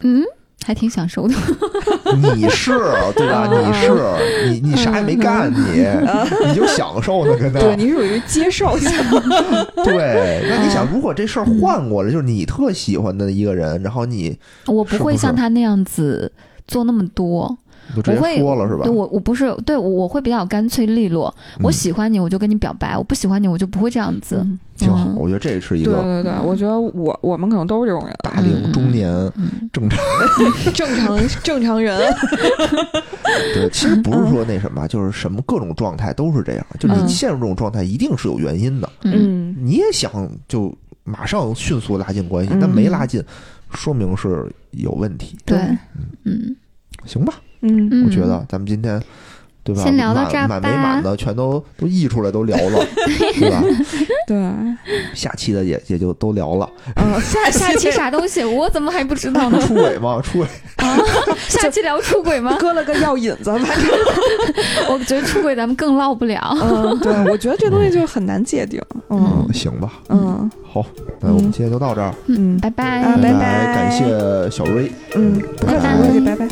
[0.00, 0.22] 嗯，
[0.64, 1.34] 还挺享受的，
[2.34, 2.70] 你是
[3.14, 3.46] 对吧？
[3.52, 3.90] 嗯你是
[4.48, 5.86] 你你啥也没干，你
[6.48, 8.88] 你就享受呢，跟他对你属于接受型。
[9.84, 10.46] 对。
[10.48, 16.32] 那你想，嗯如果这事儿换过来，就是你特喜欢的一个人，然后你我不会像他那样子
[16.70, 17.58] 做那么多，
[17.96, 18.84] 就直接我会说了是吧？
[18.84, 18.92] 对？
[18.92, 24.36] 我我不是对我我会比较干脆利落，我嗯喜欢你我就跟你表白，我不喜欢你我就不会这样子。
[24.40, 24.58] 嗯。
[24.76, 25.16] 挺好，嗯。
[25.16, 29.98] 我觉得这是一个对对对，我觉得我我们可能都是这种人，大龄中年嗯，正常。
[30.72, 31.98] 正常正常人。
[33.54, 37.08] 对，其实不是说那什么，就是什么各种状态都是这样，就是你嗯。
[37.08, 38.88] 陷入这种状态一定是有原因的。
[39.02, 39.12] 嗯。
[39.14, 40.72] 嗯你也想就
[41.04, 42.58] 马上迅速拉近关系，嗯。
[42.60, 43.22] 那没拉近，
[43.74, 45.58] 说明是有问题，对，
[46.24, 46.56] 嗯
[47.04, 47.34] 行吧？
[47.62, 49.02] 嗯嗯，我觉得咱们今天。
[49.72, 49.82] 对吧？
[49.84, 52.84] 先聊到这儿满满没满的全都都溢出来都聊了，
[53.38, 53.62] 对吧？
[54.26, 54.36] 对，
[55.14, 56.68] 下期的也也就都聊了。
[56.96, 58.42] 嗯，下 下期啥东西？
[58.44, 59.58] 我怎么还不知道呢？
[59.66, 60.20] 出轨吗？
[60.22, 60.46] 出轨？
[61.48, 62.56] 下期聊出轨吗？
[62.58, 63.88] 搁了个药引子，反正
[64.88, 66.56] 我觉得出轨咱们更唠不了。
[66.60, 69.92] 嗯，对，我觉得这东西就很难界定，嗯嗯，行吧。
[70.08, 70.84] 嗯好，
[71.20, 72.14] 那我们今天就到这儿。
[72.28, 73.00] 嗯拜拜。
[73.02, 74.04] 啊拜拜来感谢
[74.50, 74.90] 小瑞。
[75.16, 76.48] 嗯，拜拜拜拜。